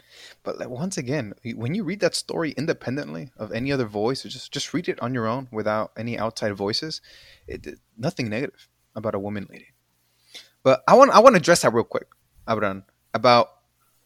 But 0.42 0.58
like, 0.58 0.68
once 0.68 0.98
again, 0.98 1.34
when 1.54 1.74
you 1.74 1.84
read 1.84 2.00
that 2.00 2.14
story 2.14 2.52
independently 2.52 3.30
of 3.36 3.52
any 3.52 3.72
other 3.72 3.86
voice, 3.86 4.24
or 4.24 4.28
just 4.28 4.52
just 4.52 4.72
read 4.74 4.88
it 4.88 5.00
on 5.00 5.14
your 5.14 5.26
own 5.26 5.48
without 5.50 5.92
any 5.96 6.18
outside 6.18 6.54
voices, 6.54 7.00
it, 7.46 7.78
nothing 7.96 8.28
negative 8.28 8.68
about 8.94 9.14
a 9.14 9.18
woman 9.18 9.46
leading. 9.50 9.72
But 10.62 10.82
I 10.86 10.94
want 10.94 11.10
I 11.10 11.20
want 11.20 11.34
to 11.34 11.40
address 11.40 11.62
that 11.62 11.72
real 11.72 11.84
quick, 11.84 12.08
Abraham, 12.48 12.84
about 13.14 13.48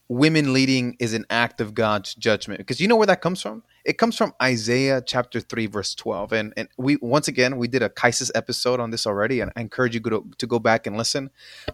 women 0.09 0.53
leading 0.53 0.95
is 0.99 1.13
an 1.13 1.25
act 1.29 1.59
of 1.59 1.73
God's 1.73 2.15
judgment. 2.15 2.59
Because 2.59 2.79
you 2.79 2.87
know 2.87 2.95
where 2.95 3.07
that 3.07 3.21
comes 3.21 3.41
from? 3.41 3.63
It 3.83 3.97
comes 3.97 4.15
from 4.17 4.33
Isaiah 4.41 5.01
chapter 5.05 5.39
3, 5.39 5.67
verse 5.67 5.95
12. 5.95 6.33
And 6.33 6.53
and 6.57 6.69
we 6.77 6.97
once 7.01 7.27
again 7.27 7.57
we 7.57 7.67
did 7.67 7.83
a 7.83 7.89
crisis 7.89 8.31
episode 8.35 8.79
on 8.79 8.91
this 8.91 9.05
already, 9.05 9.39
and 9.39 9.51
I 9.55 9.61
encourage 9.61 9.93
you 9.93 10.01
to, 10.01 10.25
to 10.37 10.47
go 10.47 10.59
back 10.59 10.87
and 10.87 10.97
listen. 10.97 11.29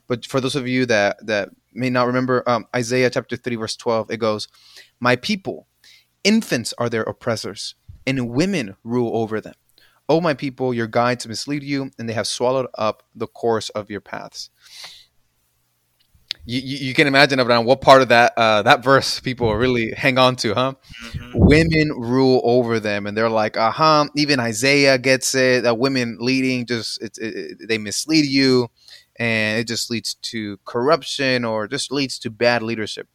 But 0.07 0.25
for 0.25 0.41
those 0.41 0.55
of 0.55 0.67
you 0.67 0.85
that 0.87 1.25
that 1.25 1.49
may 1.75 1.89
not 1.89 2.07
remember 2.07 2.43
um, 2.47 2.65
Isaiah 2.75 3.09
chapter 3.09 3.35
3, 3.35 3.55
verse 3.55 3.75
12, 3.75 4.11
it 4.11 4.17
goes, 4.17 4.47
My 4.99 5.15
people, 5.15 5.67
infants 6.23 6.73
are 6.77 6.89
their 6.89 7.03
oppressors, 7.03 7.75
and 8.05 8.29
women 8.29 8.75
rule 8.83 9.15
over 9.15 9.41
them. 9.41 9.55
O 10.09 10.19
my 10.19 10.33
people, 10.33 10.73
your 10.73 10.87
guides 10.87 11.27
mislead 11.27 11.63
you, 11.63 11.89
and 11.97 12.09
they 12.09 12.13
have 12.13 12.27
swallowed 12.27 12.67
up 12.77 13.03
the 13.15 13.27
course 13.27 13.69
of 13.69 13.89
your 13.89 14.01
paths. 14.01 14.49
You, 16.45 16.59
you, 16.59 16.87
you 16.87 16.93
can 16.93 17.07
imagine 17.07 17.39
around 17.39 17.65
what 17.65 17.79
part 17.79 18.01
of 18.01 18.09
that 18.09 18.33
uh, 18.35 18.63
that 18.63 18.83
verse 18.83 19.21
people 19.21 19.55
really 19.55 19.91
hang 19.91 20.17
on 20.17 20.35
to, 20.37 20.53
huh? 20.53 20.73
Mm-hmm. 21.05 21.39
Women 21.39 21.89
rule 21.93 22.41
over 22.43 22.81
them, 22.81 23.07
and 23.07 23.15
they're 23.15 23.29
like, 23.29 23.55
uh 23.55 23.71
huh. 23.71 24.07
Even 24.17 24.41
Isaiah 24.41 24.97
gets 24.97 25.33
it. 25.35 25.63
That 25.63 25.77
women 25.77 26.17
leading 26.19 26.65
just 26.65 27.01
it, 27.01 27.17
it, 27.17 27.57
they 27.69 27.77
mislead 27.77 28.25
you, 28.25 28.67
and 29.23 29.57
it 29.57 29.67
just 29.69 29.89
leads 29.89 30.15
to 30.15 30.59
corruption 30.65 31.45
or 31.45 31.65
just 31.65 31.93
leads 31.93 32.19
to 32.19 32.29
bad 32.29 32.61
leadership. 32.61 33.07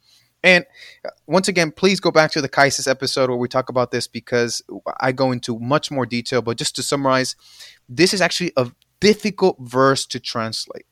And 0.43 0.65
uh, 1.05 1.11
once 1.27 1.47
again, 1.47 1.69
please 1.71 1.99
go 1.99 2.09
back 2.09 2.31
to 2.31 2.41
the 2.41 2.49
Crisis 2.49 2.87
episode 2.87 3.29
where 3.29 3.37
we 3.37 3.47
talk 3.47 3.69
about 3.69 3.91
this 3.91 4.07
because 4.07 4.63
I 4.99 5.11
go 5.11 5.31
into 5.31 5.59
much 5.59 5.91
more 5.91 6.07
detail. 6.07 6.41
But 6.41 6.57
just 6.57 6.75
to 6.77 6.83
summarize, 6.83 7.35
this 7.87 8.11
is 8.11 8.21
actually 8.21 8.53
a 8.57 8.71
difficult 8.99 9.57
verse 9.59 10.07
to 10.07 10.19
translate 10.19 10.87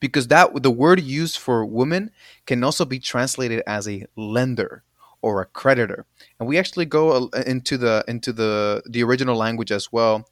because 0.00 0.26
that 0.26 0.60
the 0.60 0.72
word 0.72 1.00
used 1.00 1.38
for 1.38 1.64
woman 1.64 2.10
can 2.46 2.64
also 2.64 2.84
be 2.84 2.98
translated 2.98 3.62
as 3.64 3.86
a 3.86 4.06
lender 4.16 4.82
or 5.22 5.40
a 5.40 5.46
creditor. 5.46 6.04
And 6.40 6.48
we 6.48 6.58
actually 6.58 6.86
go 6.86 7.28
into 7.46 7.78
the 7.78 8.02
into 8.08 8.32
the 8.32 8.82
the 8.90 9.04
original 9.04 9.36
language 9.36 9.70
as 9.70 9.92
well. 9.92 10.28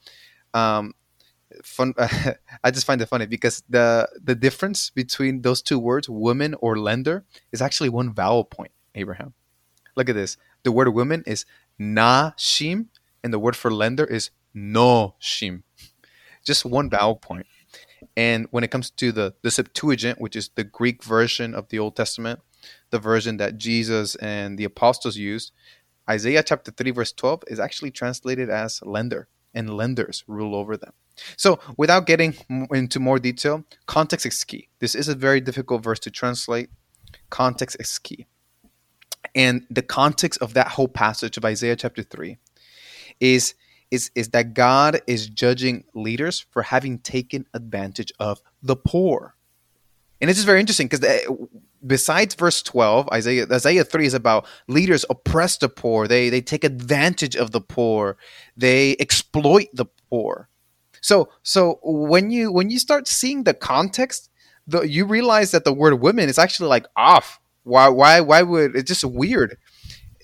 Um, 0.52 0.94
fun. 1.62 1.94
I 2.64 2.70
just 2.70 2.86
find 2.86 3.00
it 3.00 3.06
funny 3.06 3.26
because 3.26 3.62
the 3.68 4.08
the 4.22 4.34
difference 4.34 4.90
between 4.90 5.42
those 5.42 5.62
two 5.62 5.78
words, 5.78 6.08
woman 6.08 6.54
or 6.60 6.78
lender, 6.78 7.24
is 7.52 7.62
actually 7.62 7.88
one 7.88 8.12
vowel 8.12 8.44
point. 8.44 8.72
Abraham, 8.94 9.34
look 9.96 10.08
at 10.08 10.14
this. 10.14 10.36
The 10.64 10.72
word 10.72 10.88
woman 10.94 11.22
is 11.26 11.44
na 11.78 12.32
shim, 12.36 12.86
and 13.22 13.32
the 13.32 13.38
word 13.38 13.56
for 13.56 13.70
lender 13.70 14.04
is 14.04 14.30
no 14.54 15.14
shim. 15.20 15.62
Just 16.44 16.64
one 16.64 16.90
vowel 16.90 17.16
point. 17.16 17.46
And 18.16 18.46
when 18.50 18.64
it 18.64 18.70
comes 18.70 18.90
to 18.90 19.12
the 19.12 19.34
the 19.42 19.50
Septuagint, 19.50 20.20
which 20.20 20.36
is 20.36 20.50
the 20.54 20.64
Greek 20.64 21.02
version 21.02 21.54
of 21.54 21.68
the 21.68 21.78
Old 21.78 21.96
Testament, 21.96 22.40
the 22.90 22.98
version 22.98 23.36
that 23.38 23.58
Jesus 23.58 24.14
and 24.16 24.58
the 24.58 24.64
apostles 24.64 25.16
used, 25.16 25.52
Isaiah 26.08 26.42
chapter 26.42 26.70
3 26.70 26.90
verse 26.92 27.12
12 27.12 27.44
is 27.48 27.60
actually 27.60 27.90
translated 27.90 28.48
as 28.50 28.80
lender 28.82 29.28
and 29.58 29.76
lenders 29.76 30.22
rule 30.28 30.54
over 30.54 30.76
them. 30.76 30.92
So, 31.36 31.58
without 31.76 32.06
getting 32.06 32.34
into 32.70 33.00
more 33.00 33.18
detail, 33.18 33.64
context 33.86 34.24
is 34.24 34.44
key. 34.44 34.68
This 34.78 34.94
is 34.94 35.08
a 35.08 35.16
very 35.16 35.40
difficult 35.40 35.82
verse 35.82 35.98
to 36.00 36.10
translate. 36.10 36.70
Context 37.28 37.76
is 37.80 37.98
key. 37.98 38.26
And 39.34 39.66
the 39.68 39.82
context 39.82 40.40
of 40.40 40.54
that 40.54 40.68
whole 40.68 40.86
passage 40.86 41.36
of 41.36 41.44
Isaiah 41.44 41.76
chapter 41.76 42.04
3 42.04 42.38
is 43.20 43.54
is 43.90 44.10
is 44.14 44.28
that 44.28 44.54
God 44.54 45.00
is 45.06 45.28
judging 45.28 45.84
leaders 45.94 46.46
for 46.50 46.62
having 46.62 46.98
taken 46.98 47.46
advantage 47.52 48.12
of 48.20 48.40
the 48.62 48.76
poor. 48.76 49.34
And 50.20 50.30
this 50.30 50.38
is 50.38 50.44
very 50.44 50.60
interesting 50.60 50.86
because 50.88 51.04
eh, 51.04 51.26
besides 51.86 52.34
verse 52.34 52.62
12 52.62 53.08
isaiah 53.12 53.46
isaiah 53.50 53.84
3 53.84 54.06
is 54.06 54.14
about 54.14 54.46
leaders 54.66 55.04
oppress 55.10 55.56
the 55.56 55.68
poor. 55.68 56.08
They 56.08 56.30
they 56.30 56.40
take 56.40 56.64
advantage 56.64 57.36
of 57.36 57.52
the 57.52 57.60
poor. 57.60 58.16
They 58.56 58.96
exploit 58.98 59.68
the 59.72 59.86
poor. 60.10 60.48
So 61.00 61.28
so 61.42 61.78
when 61.82 62.30
you 62.30 62.50
when 62.52 62.70
you 62.70 62.78
start 62.78 63.08
seeing 63.08 63.44
the 63.44 63.54
context 63.54 64.30
the, 64.66 64.82
you 64.82 65.06
realize 65.06 65.50
that 65.52 65.64
the 65.64 65.72
word 65.72 65.94
women 65.94 66.28
is 66.28 66.38
actually 66.38 66.68
like 66.68 66.86
off. 66.96 67.40
Why 67.62 67.88
why 67.88 68.20
why 68.20 68.42
would 68.42 68.76
it's 68.76 68.88
just 68.88 69.04
weird. 69.04 69.56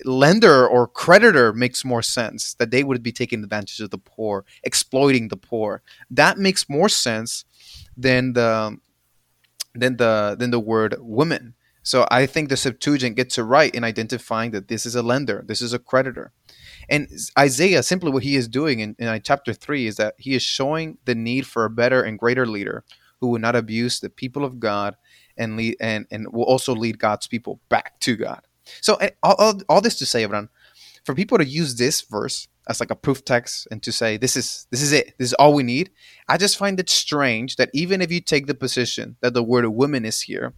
Lender 0.03 0.67
or 0.67 0.87
creditor 0.87 1.53
makes 1.53 1.85
more 1.85 2.01
sense 2.01 2.53
that 2.55 2.69
they 2.69 2.83
would 2.83 3.01
be 3.01 3.13
taking 3.13 3.41
advantage 3.43 3.79
of 3.79 3.91
the 3.91 3.97
poor 3.97 4.43
exploiting 4.63 5.29
the 5.29 5.37
poor. 5.37 5.81
That 6.11 6.37
makes 6.37 6.67
more 6.69 6.89
sense 6.89 7.45
than 7.95 8.33
the 8.33 8.77
than 9.75 9.97
the 9.97 10.35
than 10.37 10.51
the 10.51 10.59
word 10.59 10.95
woman. 10.99 11.55
So 11.83 12.07
I 12.09 12.25
think 12.25 12.49
the 12.49 12.57
Septuagint 12.57 13.15
gets 13.15 13.37
it 13.37 13.43
right 13.43 13.73
in 13.73 13.83
identifying 13.83 14.49
that 14.51 14.69
this 14.69 14.87
is 14.87 14.95
a 14.95 15.03
lender, 15.03 15.43
this 15.47 15.61
is 15.61 15.71
a 15.71 15.77
creditor. 15.77 16.31
And 16.89 17.07
Isaiah, 17.37 17.83
simply 17.83 18.11
what 18.11 18.23
he 18.23 18.35
is 18.35 18.47
doing 18.47 18.79
in, 18.79 18.95
in 18.97 19.07
uh, 19.07 19.19
chapter 19.19 19.53
3 19.53 19.85
is 19.85 19.97
that 19.97 20.15
he 20.17 20.33
is 20.33 20.41
showing 20.41 20.97
the 21.05 21.13
need 21.13 21.45
for 21.45 21.63
a 21.63 21.69
better 21.69 22.01
and 22.01 22.17
greater 22.17 22.47
leader 22.47 22.83
who 23.21 23.27
will 23.27 23.39
not 23.39 23.55
abuse 23.55 23.99
the 23.99 24.09
people 24.09 24.43
of 24.43 24.59
God 24.59 24.95
and 25.37 25.57
lead 25.57 25.77
and, 25.79 26.07
and 26.09 26.33
will 26.33 26.43
also 26.45 26.73
lead 26.73 26.97
God's 26.97 27.27
people 27.27 27.59
back 27.69 27.99
to 27.99 28.15
God. 28.15 28.41
So 28.81 28.97
all, 29.21 29.35
all, 29.37 29.61
all 29.69 29.81
this 29.81 29.97
to 29.99 30.07
say, 30.07 30.23
Abraham, 30.23 30.49
for 31.03 31.13
people 31.13 31.37
to 31.37 31.45
use 31.45 31.75
this 31.75 32.01
verse 32.01 32.47
as 32.67 32.79
like 32.79 32.91
a 32.91 32.95
proof 32.95 33.23
text 33.23 33.67
and 33.71 33.81
to 33.83 33.91
say 33.91 34.17
this 34.17 34.35
is 34.35 34.67
this 34.71 34.81
is 34.81 34.91
it. 34.91 35.15
This 35.17 35.29
is 35.29 35.33
all 35.33 35.53
we 35.53 35.63
need. 35.63 35.91
I 36.27 36.37
just 36.37 36.57
find 36.57 36.79
it 36.79 36.89
strange 36.89 37.55
that 37.57 37.69
even 37.73 38.01
if 38.01 38.11
you 38.11 38.21
take 38.21 38.47
the 38.47 38.55
position 38.55 39.17
that 39.21 39.33
the 39.33 39.43
word 39.43 39.67
woman 39.67 40.05
is 40.05 40.21
here 40.21 40.53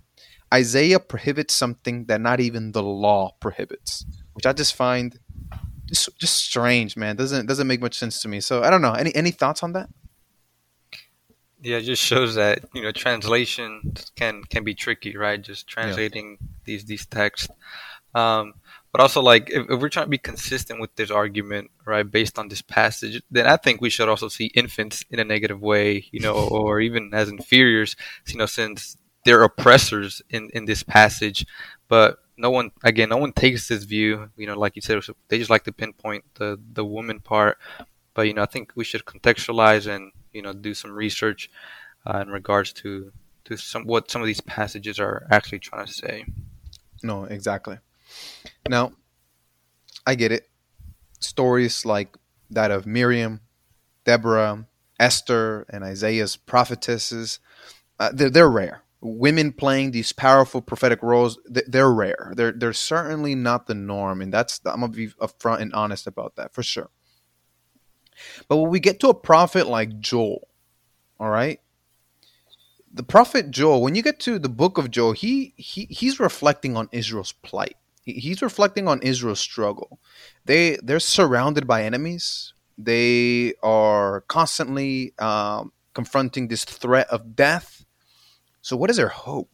isaiah 0.53 0.99
prohibits 0.99 1.53
something 1.53 2.05
that 2.05 2.21
not 2.21 2.39
even 2.39 2.71
the 2.71 2.81
law 2.81 3.35
prohibits 3.41 4.05
which 4.31 4.45
i 4.45 4.53
just 4.53 4.73
find 4.73 5.19
just, 5.87 6.17
just 6.17 6.37
strange 6.37 6.97
man. 6.97 7.15
Doesn't 7.15 7.45
doesn't 7.47 7.67
make 7.67 7.81
much 7.81 7.95
sense 7.95 8.21
to 8.21 8.27
me. 8.27 8.39
So 8.41 8.63
i 8.63 8.69
don't 8.69 8.81
know. 8.81 8.93
Any 8.93 9.15
any 9.15 9.31
thoughts 9.31 9.63
on 9.63 9.73
that? 9.73 9.89
Yeah 11.61 11.77
it 11.77 11.83
just 11.83 12.03
shows 12.03 12.35
that 12.35 12.59
you 12.73 12.83
know 12.83 12.91
translation 12.91 13.93
can 14.15 14.43
can 14.43 14.63
be 14.63 14.75
tricky 14.75 15.15
right? 15.15 15.41
Just 15.41 15.67
translating 15.67 16.37
yeah. 16.39 16.47
these 16.65 16.85
these 16.85 17.05
texts. 17.05 17.47
Um 18.13 18.53
but 18.97 19.03
also, 19.03 19.21
like, 19.21 19.51
if, 19.51 19.69
if, 19.69 19.79
we're 19.79 19.89
trying 19.89 20.07
to 20.07 20.09
be 20.09 20.17
consistent 20.17 20.81
with 20.81 20.95
this 20.95 21.11
argument, 21.11 21.69
right, 21.85 22.01
based 22.01 22.39
on 22.39 22.47
this 22.47 22.63
passage, 22.63 23.21
then 23.29 23.45
I 23.45 23.55
think 23.55 23.79
we 23.79 23.91
should 23.91 24.09
also 24.09 24.27
see 24.27 24.47
infants 24.55 25.05
in 25.11 25.19
a 25.19 25.23
negative 25.23 25.61
way, 25.61 26.07
you 26.11 26.19
know, 26.19 26.33
or 26.51 26.79
even 26.79 27.13
as 27.13 27.29
inferiors, 27.29 27.95
you 28.25 28.39
know, 28.39 28.47
since 28.47 28.97
they're 29.23 29.43
oppressors 29.43 30.23
in, 30.31 30.49
in 30.55 30.65
this 30.65 30.81
passage. 30.81 31.45
But 31.87 32.17
no 32.37 32.49
one, 32.49 32.71
again, 32.83 33.09
no 33.09 33.17
one 33.17 33.33
takes 33.33 33.67
this 33.67 33.83
view, 33.83 34.31
you 34.35 34.47
know, 34.47 34.57
like 34.57 34.75
you 34.75 34.81
said, 34.81 34.99
they 35.27 35.37
just 35.37 35.51
like 35.51 35.65
to 35.65 35.71
pinpoint 35.71 36.23
the, 36.33 36.59
the 36.73 36.83
woman 36.83 37.19
part. 37.19 37.59
But, 38.15 38.23
you 38.23 38.33
know, 38.33 38.41
I 38.41 38.47
think 38.47 38.71
we 38.73 38.83
should 38.83 39.05
contextualize 39.05 39.85
and, 39.85 40.11
you 40.33 40.41
know, 40.41 40.53
do 40.53 40.73
some 40.73 40.91
research 40.91 41.51
uh, 42.07 42.17
in 42.21 42.29
regards 42.29 42.73
to, 42.73 43.11
to 43.45 43.57
some, 43.57 43.85
what 43.85 44.09
some 44.09 44.23
of 44.23 44.25
these 44.25 44.41
passages 44.41 44.99
are 44.99 45.27
actually 45.29 45.59
trying 45.59 45.85
to 45.85 45.93
say. 45.93 46.25
No, 47.03 47.25
exactly. 47.25 47.77
Now, 48.69 48.93
I 50.05 50.15
get 50.15 50.31
it. 50.31 50.47
Stories 51.19 51.85
like 51.85 52.17
that 52.49 52.71
of 52.71 52.85
Miriam, 52.85 53.41
Deborah, 54.05 54.65
Esther, 54.99 55.65
and 55.69 55.83
Isaiah's 55.83 56.37
prophetesses, 56.37 57.39
uh, 57.99 58.11
they're, 58.13 58.29
they're 58.29 58.49
rare. 58.49 58.83
Women 59.01 59.51
playing 59.51 59.91
these 59.91 60.11
powerful 60.11 60.61
prophetic 60.61 61.03
roles, 61.03 61.39
they're 61.45 61.91
rare. 61.91 62.33
They're, 62.35 62.51
they're 62.51 62.73
certainly 62.73 63.35
not 63.35 63.67
the 63.67 63.75
norm. 63.75 64.21
And 64.21 64.33
that's, 64.33 64.59
I'm 64.65 64.79
going 64.79 64.91
to 64.91 64.97
be 64.97 65.07
upfront 65.21 65.61
and 65.61 65.73
honest 65.73 66.07
about 66.07 66.35
that 66.35 66.53
for 66.53 66.63
sure. 66.63 66.89
But 68.47 68.57
when 68.57 68.71
we 68.71 68.79
get 68.79 68.99
to 69.01 69.09
a 69.09 69.13
prophet 69.13 69.67
like 69.67 69.99
Joel, 69.99 70.47
all 71.19 71.29
right, 71.29 71.59
the 72.91 73.03
prophet 73.03 73.51
Joel, 73.51 73.81
when 73.81 73.93
you 73.93 74.01
get 74.01 74.19
to 74.21 74.39
the 74.39 74.49
book 74.49 74.77
of 74.77 74.89
Joel, 74.89 75.11
he, 75.11 75.53
he 75.57 75.85
he's 75.89 76.19
reflecting 76.19 76.75
on 76.75 76.89
Israel's 76.91 77.33
plight 77.33 77.77
he's 78.13 78.41
reflecting 78.41 78.87
on 78.87 79.01
Israel's 79.01 79.39
struggle. 79.39 79.99
They 80.45 80.77
they're 80.83 80.99
surrounded 80.99 81.67
by 81.67 81.83
enemies. 81.83 82.53
They 82.77 83.53
are 83.63 84.21
constantly 84.27 85.13
um, 85.19 85.71
confronting 85.93 86.47
this 86.47 86.63
threat 86.63 87.07
of 87.09 87.35
death. 87.35 87.85
So, 88.61 88.77
what 88.77 88.89
is 88.89 88.97
their 88.97 89.07
hope? 89.07 89.49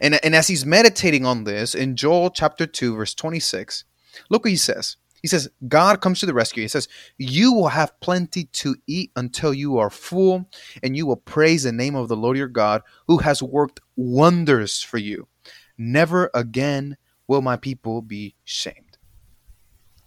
And 0.00 0.22
and 0.24 0.34
as 0.34 0.48
he's 0.48 0.66
meditating 0.66 1.24
on 1.24 1.44
this 1.44 1.74
in 1.74 1.96
Joel 1.96 2.30
chapter 2.30 2.66
two, 2.66 2.96
verse 2.96 3.14
twenty 3.14 3.40
six, 3.40 3.84
look 4.28 4.44
what 4.44 4.50
he 4.50 4.56
says. 4.56 4.96
He 5.22 5.28
says, 5.28 5.50
God 5.68 6.00
comes 6.00 6.20
to 6.20 6.26
the 6.26 6.32
rescue. 6.34 6.62
He 6.62 6.68
says, 6.68 6.88
You 7.18 7.52
will 7.52 7.68
have 7.68 7.98
plenty 8.00 8.44
to 8.44 8.76
eat 8.86 9.12
until 9.16 9.52
you 9.52 9.76
are 9.78 9.90
full, 9.90 10.48
and 10.82 10.96
you 10.96 11.06
will 11.06 11.16
praise 11.16 11.64
the 11.64 11.72
name 11.72 11.94
of 11.94 12.08
the 12.08 12.16
Lord 12.16 12.38
your 12.38 12.48
God, 12.48 12.82
who 13.06 13.18
has 13.18 13.42
worked 13.42 13.80
wonders 13.96 14.82
for 14.82 14.96
you. 14.96 15.28
Never 15.76 16.30
again 16.34 16.96
will 17.30 17.40
my 17.40 17.56
people 17.56 18.02
be 18.02 18.34
shamed. 18.42 18.98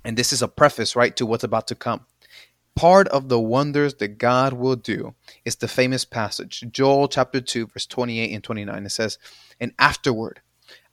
And 0.03 0.17
this 0.17 0.33
is 0.33 0.41
a 0.41 0.47
preface, 0.49 0.93
right, 0.93 1.15
to 1.15 1.25
what's 1.25 1.45
about 1.45 1.67
to 1.67 1.75
come. 1.75 2.05
Part 2.75 3.07
of 3.07 3.29
the 3.29 3.39
wonders 3.39 3.93
that 3.95 4.17
God 4.17 4.51
will 4.51 4.75
do 4.75 5.15
is 5.45 5.55
the 5.55 5.69
famous 5.69 6.03
passage, 6.03 6.65
Joel 6.69 7.07
chapter 7.07 7.39
2, 7.39 7.67
verse 7.67 7.85
28 7.85 8.33
and 8.33 8.43
29. 8.43 8.85
It 8.85 8.89
says, 8.89 9.17
And 9.61 9.71
afterward, 9.79 10.41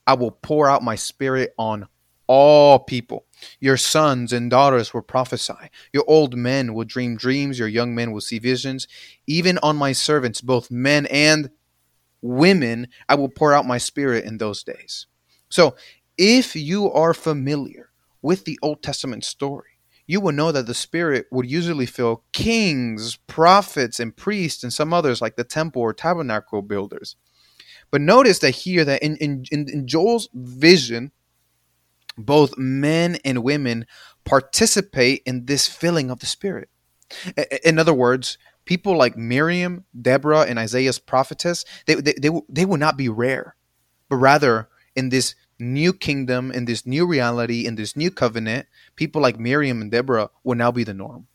I 0.07 0.13
will 0.13 0.31
pour 0.31 0.69
out 0.69 0.81
my 0.81 0.95
spirit 0.95 1.53
on 1.57 1.89
all 2.27 2.79
people. 2.79 3.25
Your 3.59 3.75
sons 3.75 4.31
and 4.31 4.49
daughters 4.49 4.93
will 4.93 5.01
prophesy. 5.01 5.69
Your 5.91 6.05
old 6.07 6.37
men 6.37 6.73
will 6.73 6.85
dream 6.85 7.17
dreams. 7.17 7.59
Your 7.59 7.67
young 7.67 7.93
men 7.93 8.13
will 8.13 8.21
see 8.21 8.39
visions. 8.39 8.87
Even 9.27 9.57
on 9.61 9.75
my 9.75 9.91
servants, 9.91 10.39
both 10.39 10.71
men 10.71 11.07
and 11.07 11.49
women, 12.21 12.87
I 13.09 13.15
will 13.15 13.27
pour 13.27 13.53
out 13.53 13.65
my 13.65 13.79
spirit 13.79 14.23
in 14.23 14.37
those 14.37 14.63
days. 14.63 15.07
So 15.51 15.75
if 16.21 16.55
you 16.55 16.91
are 16.91 17.15
familiar 17.15 17.89
with 18.21 18.45
the 18.45 18.59
Old 18.61 18.83
Testament 18.83 19.25
story, 19.25 19.79
you 20.05 20.21
will 20.21 20.31
know 20.31 20.51
that 20.51 20.67
the 20.67 20.75
Spirit 20.75 21.25
would 21.31 21.49
usually 21.49 21.87
fill 21.87 22.23
kings, 22.31 23.17
prophets, 23.25 23.99
and 23.99 24.15
priests, 24.15 24.61
and 24.61 24.71
some 24.71 24.93
others 24.93 25.19
like 25.19 25.35
the 25.35 25.43
temple 25.43 25.81
or 25.81 25.93
tabernacle 25.93 26.61
builders. 26.61 27.15
But 27.89 28.01
notice 28.01 28.37
that 28.39 28.51
here, 28.51 28.85
that 28.85 29.01
in, 29.01 29.15
in, 29.17 29.45
in 29.49 29.87
Joel's 29.87 30.29
vision, 30.35 31.11
both 32.15 32.55
men 32.55 33.17
and 33.25 33.43
women 33.43 33.87
participate 34.23 35.23
in 35.25 35.45
this 35.45 35.67
filling 35.67 36.11
of 36.11 36.19
the 36.19 36.27
Spirit. 36.27 36.69
In 37.63 37.79
other 37.79 37.95
words, 37.95 38.37
people 38.65 38.95
like 38.95 39.17
Miriam, 39.17 39.85
Deborah, 39.99 40.41
and 40.41 40.59
Isaiah's 40.59 40.99
prophetess, 40.99 41.65
they, 41.87 41.95
they, 41.95 42.13
they, 42.13 42.29
they 42.47 42.65
will 42.65 42.77
not 42.77 42.95
be 42.95 43.09
rare, 43.09 43.55
but 44.07 44.17
rather 44.17 44.69
in 44.95 45.09
this 45.09 45.33
new 45.61 45.93
kingdom, 45.93 46.51
in 46.51 46.65
this 46.65 46.85
new 46.85 47.05
reality, 47.05 47.65
in 47.65 47.75
this 47.75 47.95
new 47.95 48.11
covenant, 48.11 48.67
people 48.95 49.21
like 49.21 49.39
Miriam 49.39 49.81
and 49.81 49.91
Deborah 49.91 50.29
will 50.43 50.55
now 50.55 50.71
be 50.71 50.83
the 50.83 50.93
norm. 50.93 51.27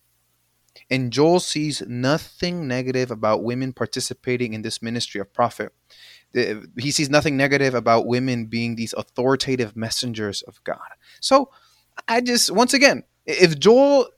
And 0.91 1.13
Joel 1.13 1.41
sees 1.41 1.83
nothing 1.87 2.69
negative 2.69 3.11
about 3.11 3.43
women 3.43 3.73
participating 3.73 4.53
in 4.53 4.63
this 4.63 4.83
ministry 4.83 5.21
of 5.21 5.33
prophet. 5.33 5.73
He 6.35 6.91
sees 6.91 7.09
nothing 7.09 7.37
negative 7.37 7.75
about 7.75 8.07
women 8.07 8.47
being 8.47 8.77
these 8.77 8.93
authoritative 8.93 9.75
messengers 9.75 10.43
of 10.43 10.63
God. 10.65 10.79
So 11.21 11.51
I 12.07 12.21
just, 12.21 12.51
once 12.51 12.75
again, 12.75 13.05
if 13.25 13.59
Joel 13.59 14.09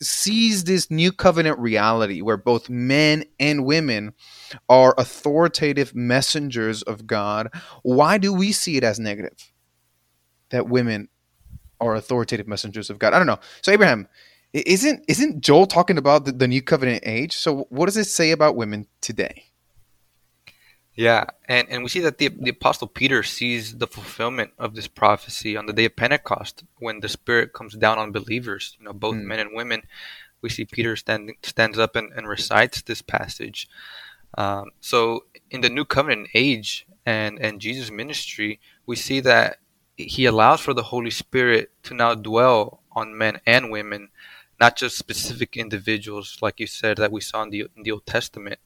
sees 0.00 0.64
this 0.64 0.90
new 0.90 1.12
covenant 1.12 1.58
reality 1.58 2.20
where 2.20 2.36
both 2.36 2.70
men 2.70 3.24
and 3.40 3.64
women 3.64 4.12
are 4.68 4.94
authoritative 4.96 5.94
messengers 5.94 6.82
of 6.82 7.06
God, 7.06 7.52
why 7.82 8.18
do 8.18 8.32
we 8.32 8.52
see 8.52 8.76
it 8.76 8.84
as 8.84 8.98
negative 9.00 9.52
that 10.50 10.68
women 10.68 11.08
are 11.80 11.94
authoritative 11.94 12.46
messengers 12.46 12.90
of 12.90 12.98
God? 12.98 13.12
I 13.12 13.18
don't 13.18 13.26
know. 13.26 13.40
So 13.62 13.72
Abraham, 13.72 14.08
isn't 14.52 15.04
isn't 15.08 15.40
Joel 15.42 15.66
talking 15.66 15.98
about 15.98 16.24
the, 16.24 16.32
the 16.32 16.48
new 16.48 16.62
covenant 16.62 17.02
age? 17.04 17.36
So 17.36 17.66
what 17.68 17.86
does 17.86 17.96
it 17.96 18.04
say 18.04 18.30
about 18.30 18.56
women 18.56 18.86
today? 19.00 19.44
Yeah, 20.98 21.26
and, 21.48 21.68
and 21.70 21.84
we 21.84 21.90
see 21.90 22.00
that 22.00 22.18
the, 22.18 22.26
the 22.26 22.50
Apostle 22.50 22.88
Peter 22.88 23.22
sees 23.22 23.78
the 23.78 23.86
fulfillment 23.86 24.50
of 24.58 24.74
this 24.74 24.88
prophecy 24.88 25.56
on 25.56 25.66
the 25.66 25.72
day 25.72 25.84
of 25.84 25.94
Pentecost 25.94 26.64
when 26.80 26.98
the 26.98 27.08
Spirit 27.08 27.52
comes 27.52 27.76
down 27.76 27.98
on 27.98 28.10
believers, 28.10 28.76
you 28.80 28.84
know, 28.84 28.92
both 28.92 29.14
mm. 29.14 29.22
men 29.22 29.38
and 29.38 29.50
women. 29.54 29.82
We 30.42 30.48
see 30.48 30.64
Peter 30.64 30.96
stand, 30.96 31.30
stands 31.44 31.78
up 31.78 31.94
and, 31.94 32.10
and 32.16 32.26
recites 32.26 32.82
this 32.82 33.00
passage. 33.00 33.68
Um, 34.36 34.70
so 34.80 35.26
in 35.52 35.60
the 35.60 35.70
New 35.70 35.84
Covenant 35.84 36.30
age 36.34 36.84
and, 37.06 37.38
and 37.38 37.60
Jesus' 37.60 37.92
ministry, 37.92 38.58
we 38.84 38.96
see 38.96 39.20
that 39.20 39.58
he 39.96 40.24
allows 40.24 40.60
for 40.60 40.74
the 40.74 40.82
Holy 40.82 41.12
Spirit 41.12 41.70
to 41.84 41.94
now 41.94 42.16
dwell 42.16 42.82
on 42.90 43.16
men 43.16 43.40
and 43.46 43.70
women, 43.70 44.08
not 44.58 44.76
just 44.76 44.98
specific 44.98 45.56
individuals, 45.56 46.38
like 46.42 46.58
you 46.58 46.66
said, 46.66 46.96
that 46.96 47.12
we 47.12 47.20
saw 47.20 47.44
in 47.44 47.50
the, 47.50 47.68
in 47.76 47.84
the 47.84 47.92
Old 47.92 48.04
Testament. 48.04 48.58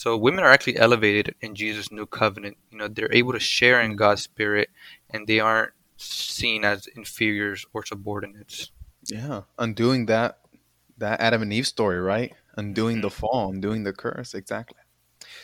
So 0.00 0.16
women 0.16 0.42
are 0.42 0.50
actually 0.50 0.78
elevated 0.78 1.34
in 1.42 1.54
Jesus' 1.54 1.92
new 1.92 2.06
covenant. 2.06 2.56
You 2.70 2.78
know, 2.78 2.88
they're 2.88 3.12
able 3.12 3.34
to 3.34 3.38
share 3.38 3.82
in 3.82 3.96
God's 3.96 4.22
spirit, 4.22 4.70
and 5.10 5.26
they 5.26 5.40
aren't 5.40 5.72
seen 5.98 6.64
as 6.64 6.86
inferiors 6.86 7.66
or 7.74 7.84
subordinates. 7.84 8.70
Yeah, 9.04 9.42
undoing 9.58 10.06
that 10.06 10.38
that 10.96 11.20
Adam 11.20 11.42
and 11.42 11.52
Eve 11.52 11.66
story, 11.66 12.00
right? 12.00 12.32
Undoing 12.56 13.02
the 13.02 13.08
Mhm. 13.08 13.12
fall, 13.12 13.50
undoing 13.50 13.84
the 13.84 13.92
curse, 13.92 14.32
exactly. 14.32 14.78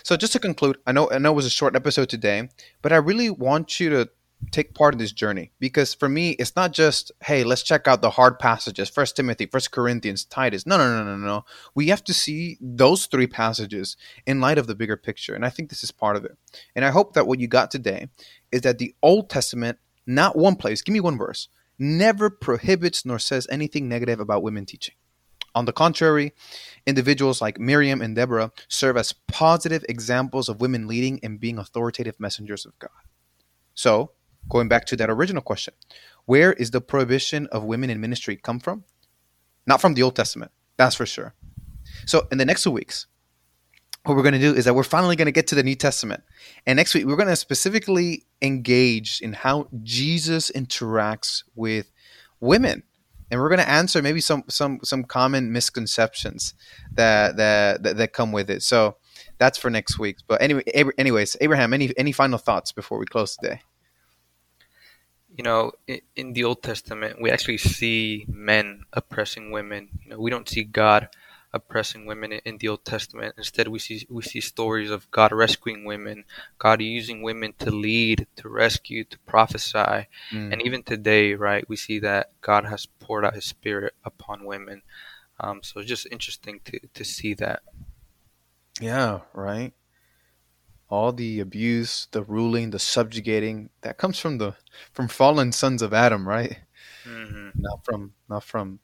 So 0.03 0.17
just 0.17 0.33
to 0.33 0.39
conclude, 0.39 0.79
I 0.87 0.93
know 0.93 1.11
I 1.11 1.19
know 1.19 1.33
it 1.33 1.37
was 1.37 1.45
a 1.45 1.51
short 1.51 1.77
episode 1.77 2.09
today, 2.09 2.49
but 2.81 2.95
I 2.95 2.97
really 2.97 3.29
want 3.29 3.79
you 3.79 3.91
to 3.91 4.09
take 4.51 4.75
part 4.75 4.95
in 4.95 4.99
this 4.99 5.13
journey. 5.13 5.51
Because 5.59 5.95
for 5.95 6.09
me 6.09 6.31
it's 6.33 6.57
not 6.57 6.73
just 6.73 7.13
hey 7.25 7.45
let's 7.45 7.63
check 7.63 7.89
out 7.89 8.03
the 8.03 8.11
hard 8.11 8.39
passages 8.39 8.89
first 8.89 9.17
timothy 9.17 9.47
first 9.47 9.71
corinthians 9.71 10.25
titus. 10.25 10.67
No 10.67 10.77
no 10.77 11.03
no 11.03 11.05
no 11.05 11.17
no 11.17 11.45
we 11.75 11.89
have 11.89 12.05
to 12.05 12.15
see 12.15 12.59
those 12.61 13.07
three 13.07 13.27
passages 13.27 13.97
in 14.27 14.41
light 14.41 14.59
of 14.59 14.67
the 14.67 14.75
bigger 14.75 14.97
picture. 14.97 15.35
And 15.35 15.45
i 15.45 15.51
think 15.51 15.71
this 15.71 15.83
is 15.83 15.91
part 15.91 16.17
of 16.17 16.25
it. 16.25 16.37
And 16.75 16.85
i 16.85 16.91
hope 16.91 17.15
that 17.15 17.27
what 17.27 17.41
you 17.41 17.49
got 17.49 17.71
today 17.71 18.09
is 18.53 18.63
that 18.63 18.79
the 18.79 18.95
old 19.03 19.31
testament 19.31 19.79
not 20.07 20.37
one 20.37 20.57
place 20.57 20.83
give 20.83 20.93
me 20.93 21.01
one 21.01 21.19
verse 21.19 21.49
never 21.79 22.31
prohibits 22.31 23.05
nor 23.05 23.19
says 23.19 23.47
anything 23.51 23.89
negative 23.89 24.21
about 24.21 24.43
women 24.43 24.67
teaching. 24.67 24.95
On 25.55 25.65
the 25.65 25.73
contrary, 25.73 26.35
individuals 26.87 27.41
like 27.41 27.59
Miriam 27.59 28.03
and 28.03 28.15
Deborah 28.15 28.53
serve 28.69 28.99
as 28.99 29.15
positive 29.27 29.85
examples 29.89 30.51
of 30.51 30.61
women 30.61 30.87
leading 30.87 31.19
and 31.23 31.41
being 31.41 31.59
authoritative 31.59 32.21
messengers 32.21 32.67
of 32.67 32.79
God. 32.79 32.91
So, 33.75 34.13
going 34.49 34.69
back 34.69 34.85
to 34.87 34.97
that 34.97 35.11
original 35.11 35.43
question, 35.43 35.75
where 36.25 36.53
is 36.53 36.71
the 36.71 36.81
prohibition 36.81 37.47
of 37.53 37.65
women 37.65 37.91
in 37.91 38.01
ministry 38.01 38.37
come 38.37 38.61
from? 38.61 38.85
Not 39.67 39.81
from 39.81 39.95
the 39.95 40.03
Old 40.03 40.17
Testament, 40.17 40.53
that's 40.77 40.95
for 40.95 41.07
sure. 41.07 41.35
So, 42.05 42.27
in 42.31 42.39
the 42.39 42.45
next 42.45 42.63
two 42.63 42.71
weeks, 42.71 43.07
what 44.05 44.17
we're 44.17 44.23
going 44.23 44.35
to 44.35 44.41
do 44.41 44.55
is 44.55 44.65
that 44.67 44.75
we're 44.75 44.85
finally 44.85 45.17
going 45.17 45.27
to 45.27 45.33
get 45.33 45.49
to 45.49 45.55
the 45.55 45.65
New 45.65 45.75
Testament. 45.75 46.23
And 46.67 46.77
next 46.77 46.95
week, 46.95 47.07
we're 47.07 47.17
going 47.17 47.29
to 47.29 47.37
specifically 47.37 48.27
engage 48.41 49.21
in 49.21 49.33
how 49.33 49.69
Jesus 49.83 50.51
interacts 50.51 51.43
with 51.57 51.91
women 52.39 52.85
and 53.31 53.41
we're 53.41 53.49
going 53.49 53.61
to 53.61 53.69
answer 53.69 54.03
maybe 54.03 54.21
some 54.21 54.45
some 54.49 54.79
some 54.83 55.05
common 55.05 55.53
misconceptions 55.53 56.55
that 56.93 57.37
that 57.37 57.83
that, 57.83 57.97
that 57.97 58.13
come 58.13 58.33
with 58.33 58.51
it. 58.51 58.63
So 58.63 58.97
that's 59.39 59.59
for 59.59 59.71
next 59.71 59.99
week. 59.99 60.19
But 60.27 60.43
anyway, 60.43 60.63
anyways, 60.99 61.37
Abraham, 61.41 61.73
any 61.73 61.93
any 61.99 62.13
final 62.13 62.39
thoughts 62.39 62.73
before 62.73 62.99
we 62.99 63.07
close 63.07 63.37
today? 63.37 63.63
You 65.37 65.45
know, 65.45 65.73
in, 66.17 66.33
the 66.33 66.45
Old 66.45 66.63
Testament, 66.63 67.21
we 67.21 67.31
actually 67.31 67.59
see 67.59 68.25
men 68.29 68.85
oppressing 68.93 69.51
women. 69.51 69.89
You 70.03 70.11
know, 70.11 70.19
we 70.19 70.31
don't 70.31 70.49
see 70.49 70.65
God 70.65 71.09
oppressing 71.53 72.07
women 72.07 72.33
in, 72.33 72.41
in 72.45 72.59
the 72.59 72.69
Old 72.69 72.85
Testament. 72.85 73.35
Instead, 73.37 73.69
we 73.69 73.79
see 73.79 74.07
we 74.09 74.23
see 74.23 74.41
stories 74.41 74.91
of 74.91 75.11
God 75.11 75.33
rescuing 75.33 75.85
women, 75.85 76.25
God 76.59 76.81
using 76.81 77.23
women 77.23 77.55
to 77.59 77.71
lead, 77.71 78.27
to 78.37 78.49
rescue, 78.49 79.05
to 79.05 79.19
prophesy. 79.21 80.09
Mm. 80.33 80.53
And 80.53 80.63
even 80.63 80.83
today, 80.83 81.35
right, 81.35 81.69
we 81.69 81.77
see 81.77 81.99
that 82.01 82.31
God 82.41 82.65
has 82.65 82.87
poured 82.87 83.25
out 83.25 83.35
His 83.35 83.45
Spirit 83.45 83.95
upon 84.05 84.47
women. 84.47 84.83
Um, 85.39 85.61
so 85.63 85.81
it's 85.81 85.89
just 85.89 86.07
interesting 86.11 86.61
to, 86.65 86.81
to 86.95 87.05
see 87.05 87.35
that. 87.35 87.63
Yeah, 88.81 89.21
right. 89.33 89.73
All 90.89 91.13
the 91.13 91.41
abuse, 91.41 92.07
the 92.13 92.23
ruling, 92.23 92.71
the 92.71 92.79
subjugating 92.79 93.71
that 93.83 93.99
comes 93.99 94.19
from 94.19 94.39
the 94.39 94.55
from 94.93 95.09
fallen 95.09 95.53
sons 95.53 95.83
of 95.83 95.93
Adam, 95.93 96.29
right? 96.29 96.61
hmm 97.05 97.49
Not 97.57 97.85
from 97.85 98.13
not 98.29 98.45
from 98.45 98.81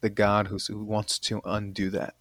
the 0.00 0.10
God 0.10 0.48
who's, 0.48 0.66
who 0.66 0.84
wants 0.84 1.18
to 1.20 1.40
undo 1.44 1.90
that. 1.90 2.14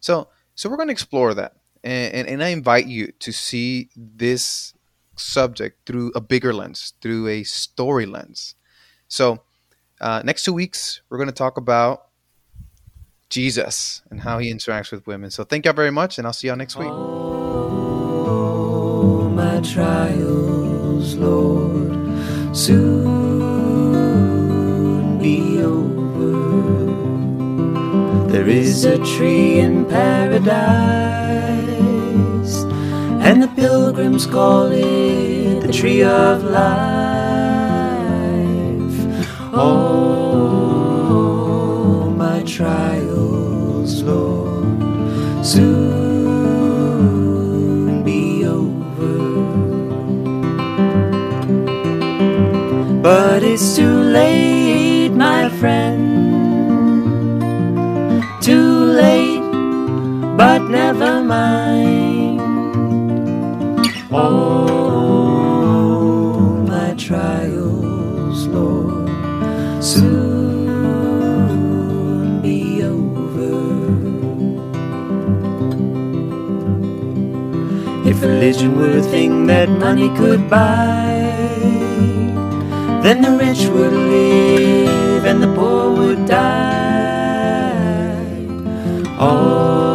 So 0.00 0.28
so 0.54 0.68
we're 0.68 0.76
going 0.76 0.88
to 0.88 0.92
explore 0.92 1.32
that, 1.34 1.54
and, 1.82 2.14
and 2.14 2.28
and 2.28 2.44
I 2.44 2.48
invite 2.48 2.86
you 2.86 3.12
to 3.20 3.32
see 3.32 3.88
this 3.96 4.74
subject 5.16 5.86
through 5.86 6.12
a 6.14 6.20
bigger 6.20 6.52
lens, 6.52 6.94
through 7.00 7.28
a 7.28 7.44
story 7.44 8.06
lens. 8.06 8.56
So 9.08 9.42
uh, 10.00 10.22
next 10.24 10.44
two 10.44 10.52
weeks 10.52 11.02
we're 11.08 11.18
going 11.18 11.28
to 11.28 11.34
talk 11.34 11.56
about 11.56 12.08
Jesus 13.30 14.02
and 14.10 14.20
how 14.20 14.38
he 14.38 14.52
interacts 14.52 14.90
with 14.90 15.06
women. 15.06 15.30
So 15.30 15.44
thank 15.44 15.64
y'all 15.64 15.74
very 15.74 15.92
much, 15.92 16.18
and 16.18 16.26
I'll 16.26 16.32
see 16.32 16.48
y'all 16.48 16.56
next 16.56 16.76
week. 16.76 16.90
Oh, 16.92 17.69
trials, 19.62 21.14
Lord, 21.16 21.92
soon 22.56 23.08
be 25.18 25.62
over. 25.62 26.86
There 28.30 28.48
is 28.48 28.84
a 28.84 28.98
tree 28.98 29.58
in 29.60 29.84
paradise, 29.86 30.50
and 33.26 33.42
the 33.42 33.48
pilgrims 33.48 34.26
call 34.26 34.70
it 34.72 35.60
the 35.60 35.72
tree 35.72 36.02
of 36.02 36.44
life. 36.44 36.99
It's 53.60 53.76
too 53.76 54.00
late, 54.00 55.10
my 55.10 55.50
friend. 55.60 56.00
Too 58.40 58.84
late, 59.02 59.42
but 60.38 60.62
never 60.62 61.22
mind. 61.22 62.40
Oh, 64.10 65.44
my 66.66 66.94
trials, 66.94 68.46
Lord, 68.46 69.10
soon 69.84 70.80
be 72.40 72.82
over. 72.82 73.60
If 78.08 78.22
religion 78.22 78.78
were 78.78 78.96
a 78.96 79.02
thing 79.02 79.46
that 79.48 79.68
money 79.68 80.08
could 80.16 80.48
buy, 80.48 81.89
then 83.02 83.22
the 83.22 83.32
rich 83.44 83.62
would 83.74 83.92
live 83.92 85.24
and 85.24 85.42
the 85.42 85.52
poor 85.54 85.90
would 85.98 86.26
die. 86.26 86.90
Oh, 89.18 89.89